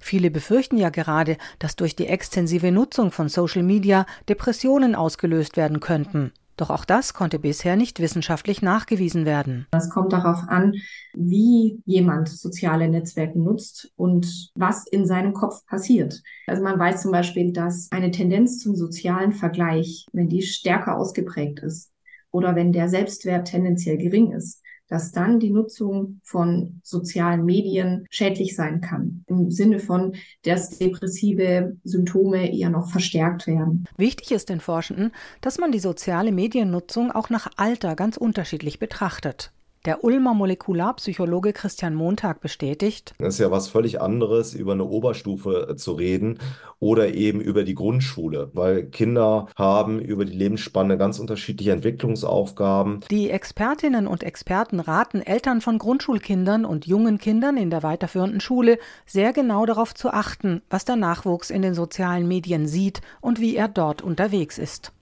Viele 0.00 0.30
befürchten 0.30 0.76
ja 0.76 0.90
gerade, 0.90 1.36
dass 1.58 1.76
durch 1.76 1.96
die 1.96 2.06
extensive 2.06 2.72
Nutzung 2.72 3.10
von 3.10 3.28
Social 3.28 3.62
Media 3.62 4.06
Depressionen 4.28 4.94
ausgelöst 4.94 5.56
werden 5.56 5.80
könnten. 5.80 6.32
Doch 6.58 6.70
auch 6.70 6.84
das 6.84 7.14
konnte 7.14 7.38
bisher 7.38 7.76
nicht 7.76 8.00
wissenschaftlich 8.00 8.62
nachgewiesen 8.62 9.24
werden. 9.24 9.66
Es 9.70 9.90
kommt 9.90 10.12
darauf 10.12 10.40
an, 10.48 10.74
wie 11.14 11.80
jemand 11.86 12.28
soziale 12.28 12.88
Netzwerke 12.88 13.38
nutzt 13.38 13.92
und 13.94 14.50
was 14.56 14.84
in 14.88 15.06
seinem 15.06 15.34
Kopf 15.34 15.64
passiert. 15.66 16.20
Also 16.48 16.62
man 16.62 16.78
weiß 16.78 17.02
zum 17.02 17.12
Beispiel, 17.12 17.52
dass 17.52 17.86
eine 17.92 18.10
Tendenz 18.10 18.58
zum 18.58 18.74
sozialen 18.74 19.32
Vergleich, 19.32 20.04
wenn 20.12 20.28
die 20.28 20.42
stärker 20.42 20.96
ausgeprägt 20.96 21.60
ist 21.60 21.92
oder 22.32 22.56
wenn 22.56 22.72
der 22.72 22.88
Selbstwert 22.88 23.46
tendenziell 23.46 23.96
gering 23.96 24.32
ist, 24.32 24.60
dass 24.88 25.12
dann 25.12 25.38
die 25.38 25.50
Nutzung 25.50 26.20
von 26.22 26.80
sozialen 26.82 27.44
Medien 27.44 28.06
schädlich 28.10 28.56
sein 28.56 28.80
kann. 28.80 29.24
Im 29.26 29.50
Sinne 29.50 29.78
von, 29.78 30.14
dass 30.42 30.78
depressive 30.78 31.76
Symptome 31.84 32.52
eher 32.52 32.70
noch 32.70 32.90
verstärkt 32.90 33.46
werden. 33.46 33.84
Wichtig 33.96 34.32
ist 34.32 34.48
den 34.48 34.60
Forschenden, 34.60 35.12
dass 35.40 35.58
man 35.58 35.72
die 35.72 35.78
soziale 35.78 36.32
Mediennutzung 36.32 37.10
auch 37.10 37.30
nach 37.30 37.48
Alter 37.56 37.94
ganz 37.94 38.16
unterschiedlich 38.16 38.78
betrachtet. 38.78 39.52
Der 39.88 40.04
Ulmer 40.04 40.34
Molekularpsychologe 40.34 41.54
Christian 41.54 41.94
Montag 41.94 42.42
bestätigt. 42.42 43.14
Es 43.16 43.36
ist 43.36 43.40
ja 43.40 43.50
was 43.50 43.68
völlig 43.68 44.02
anderes, 44.02 44.52
über 44.52 44.72
eine 44.72 44.84
Oberstufe 44.84 45.66
äh, 45.70 45.76
zu 45.76 45.92
reden 45.92 46.40
oder 46.78 47.14
eben 47.14 47.40
über 47.40 47.64
die 47.64 47.74
Grundschule, 47.74 48.50
weil 48.52 48.84
Kinder 48.84 49.48
haben 49.56 49.98
über 49.98 50.26
die 50.26 50.36
Lebensspanne 50.36 50.98
ganz 50.98 51.18
unterschiedliche 51.18 51.72
Entwicklungsaufgaben. 51.72 53.00
Die 53.10 53.30
Expertinnen 53.30 54.06
und 54.06 54.24
Experten 54.24 54.78
raten 54.78 55.22
Eltern 55.22 55.62
von 55.62 55.78
Grundschulkindern 55.78 56.66
und 56.66 56.86
jungen 56.86 57.16
Kindern 57.16 57.56
in 57.56 57.70
der 57.70 57.82
weiterführenden 57.82 58.40
Schule 58.40 58.78
sehr 59.06 59.32
genau 59.32 59.64
darauf 59.64 59.94
zu 59.94 60.10
achten, 60.10 60.60
was 60.68 60.84
der 60.84 60.96
Nachwuchs 60.96 61.48
in 61.48 61.62
den 61.62 61.72
sozialen 61.72 62.28
Medien 62.28 62.66
sieht 62.66 63.00
und 63.22 63.40
wie 63.40 63.56
er 63.56 63.68
dort 63.68 64.02
unterwegs 64.02 64.58
ist. 64.58 64.92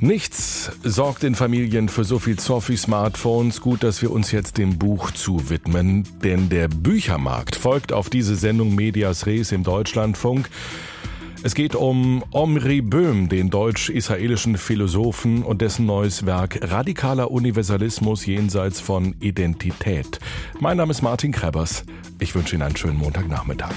Nichts 0.00 0.70
sorgt 0.82 1.24
in 1.24 1.34
Familien 1.34 1.88
für 1.88 2.04
so 2.04 2.18
viel 2.18 2.38
Zoff 2.38 2.68
wie 2.68 2.76
Smartphones. 2.76 3.60
Gut, 3.60 3.82
dass 3.82 4.02
wir 4.02 4.10
uns 4.10 4.32
jetzt 4.32 4.58
dem 4.58 4.78
Buch 4.78 5.12
zuwidmen, 5.12 6.06
denn 6.22 6.48
der 6.48 6.68
Büchermarkt 6.68 7.56
folgt 7.56 7.92
auf 7.92 8.10
diese 8.10 8.36
Sendung 8.36 8.74
Medias 8.74 9.26
Res 9.26 9.52
im 9.52 9.62
Deutschlandfunk. 9.62 10.48
Es 11.42 11.54
geht 11.54 11.74
um 11.74 12.24
Omri 12.30 12.80
Böhm, 12.80 13.28
den 13.28 13.50
deutsch-israelischen 13.50 14.56
Philosophen 14.56 15.42
und 15.42 15.60
dessen 15.60 15.84
neues 15.84 16.24
Werk 16.24 16.58
Radikaler 16.62 17.30
Universalismus 17.30 18.24
jenseits 18.24 18.80
von 18.80 19.14
Identität. 19.20 20.20
Mein 20.58 20.78
Name 20.78 20.92
ist 20.92 21.02
Martin 21.02 21.32
Krebers. 21.32 21.84
Ich 22.18 22.34
wünsche 22.34 22.56
Ihnen 22.56 22.62
einen 22.62 22.76
schönen 22.76 22.96
Montagnachmittag. 22.96 23.74